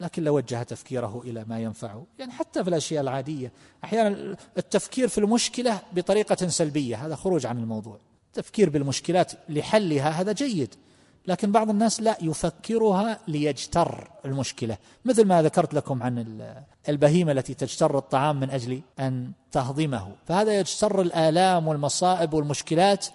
[0.00, 2.06] لكن لو وجه تفكيره إلى ما ينفعه.
[2.18, 3.52] يعني حتى في الأشياء العادية
[3.84, 7.98] أحيانا التفكير في المشكلة بطريقة سلبية هذا خروج عن الموضوع.
[8.26, 10.74] التفكير بالمشكلات لحلها هذا جيد
[11.26, 14.78] لكن بعض الناس لا يفكرها ليجتر المشكلة.
[15.04, 16.42] مثل ما ذكرت لكم عن
[16.88, 20.12] البهيمة التي تجتر الطعام من أجل أن تهضمه.
[20.26, 23.06] فهذا يجتر الآلام والمصائب والمشكلات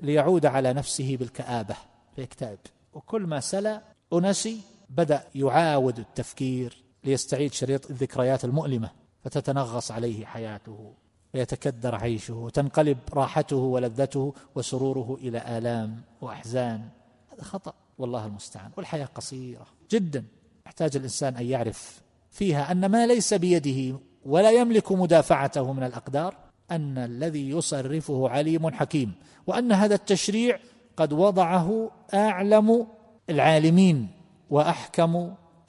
[0.00, 1.76] ليعود على نفسه بالكآبة
[2.16, 2.58] فيكتئب.
[2.94, 3.80] وكل ما سلى
[4.10, 4.60] ونسي
[4.96, 8.90] بدأ يعاود التفكير ليستعيد شريط الذكريات المؤلمة
[9.24, 10.92] فتتنغص عليه حياته
[11.34, 16.88] ويتكدر عيشه وتنقلب راحته ولذته وسروره إلى آلام وأحزان.
[17.32, 20.24] هذا خطأ والله المستعان والحياة قصيرة جدا.
[20.66, 26.36] يحتاج الإنسان أن يعرف فيها أن ما ليس بيده ولا يملك مدافعته من الأقدار
[26.70, 29.12] أن الذي يصرفه عليم حكيم
[29.46, 30.58] وأن هذا التشريع
[30.96, 32.86] قد وضعه أعلم
[33.30, 34.08] العالمين.
[34.54, 35.12] وأحكم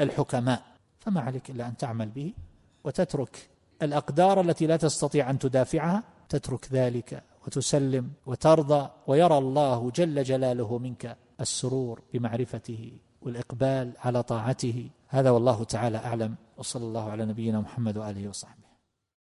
[0.02, 0.62] الحكماء.
[1.00, 2.34] فما عليك إلا أن تعمل به
[2.84, 3.50] وتترك
[3.82, 11.18] الأقدار التي لا تستطيع أن تدافعها تترك ذلك وتسلم وترضى ويرى الله جل جلاله منك
[11.42, 12.82] السرور بمعرفته
[13.22, 14.90] والإقبال على طاعته.
[15.08, 16.36] هذا والله تعالى أعلم.
[16.58, 18.65] وصلى الله على نبينا محمد وآله وصحبه.